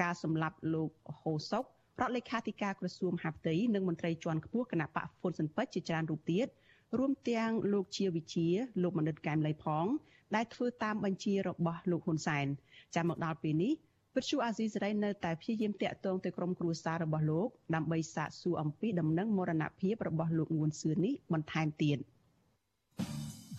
[0.00, 6.46] ការសម្លាប់លោកហូសុករដ្ឋលេខាធិការក្រសួងហាផ្ទៃនិងមន្ត្រីជាន់ខ្ពស់គណៈបកហ្វុនស៊ិនពេជ្រជាច្រើនរូបទៀត
[6.98, 8.48] រួមទាំងលោកជាវិជា
[8.82, 9.86] លោកមនិតកែមលីផង
[10.34, 12.46] ដែលធ្វើតាមបញ្ជារបស់លោកហ៊ុនសែន
[12.94, 13.72] ចាំមកដល់ពេលនេះ
[14.16, 21.98] វិទ្យុអាស៊ីសេរីនៅតែព្យាយាមតាក់ទងទៅក្រុមគ្រួសាររបស់លោកដើម្បីសាកសួរអំពីដំណឹងមរណភាពរបស់លោកងួនសឿននេះបន្ថែមទៀត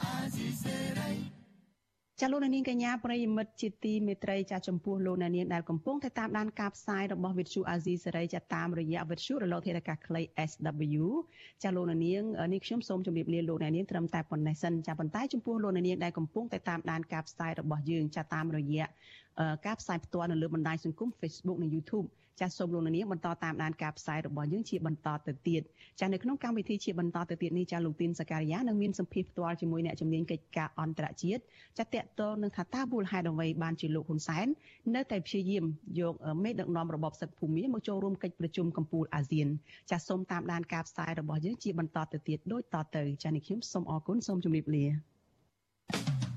[0.02, 1.41] អាស៊ីសេរី
[2.24, 11.06] ចាលោកនាងកញ្ញាប្រិយមិត្តជាទីមេត្រីចាចំពោះលោកនាងដែលកំពុងតែតាមដានការផ្សាយរបស់វិទ្យុអាស៊ីសេរីចាតាមរយៈវិទ្យុរលកធារកាសខ្លី SW
[11.64, 12.00] ចាលោកនាង
[12.54, 18.86] នេះខ្ញុំសូមជម្រាបលាលោកនាងត្រឹមតែប៉ុណ្ណេះសិនចាប៉ុន្តែចំពោះលោកនាងដែលកំពុងតែតាមដានការផ្សាយរបស់យើងចាតាមរយៈ
[19.66, 22.08] ការផ្សាយផ្ទាល់នៅលើបណ្ដាញសង្គម Facebook និង YouTube
[22.40, 25.62] ចាសសូមលោកនាងបន្តតាមដានការផ្សាយរបស់យើងជាបន្តទៅទៀត
[26.00, 31.42] ចាសនៅក្នុងកម្មវិធីជាបន្តទៅទៀតនេះចាសលោកទីនសការីយ៉ានឹងមានសម្ភារផ្ទាល់ជាមួយអ្នកជំនាញកិច្ចការអន្តរជាតិ
[31.78, 34.48] ចាសតកតងនឹងថាតើមូលហេតុអ្វីបានជាលោកហ៊ុនសែន
[34.96, 35.66] នៅតែព្យាយាម
[36.00, 36.14] យក
[36.44, 39.48] មេដឹកនាំរបបសឹកភូមិមកចូលរួមកិច្ចប្រជុំកំពូលអាស៊ាន
[39.92, 44.86] ចាសសូមតាមដានការផ្សាយរបស់យើងជាបន្តទៅទៀតដូចតទៅចាសនេះខ្ញុំសូមអរគុណសូមជម្រាបលា
[45.94, 46.31] thank you ា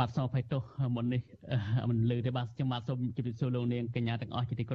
[0.00, 0.62] បាទសូមអភ័យទោស
[0.94, 1.20] មុននេះ
[1.90, 4.72] មិនលឺទេបាទខ្ញុំបាទសូមជម្រាបសួរលោកនាងកញ្ញាទាំងអស់ជាទីគោរព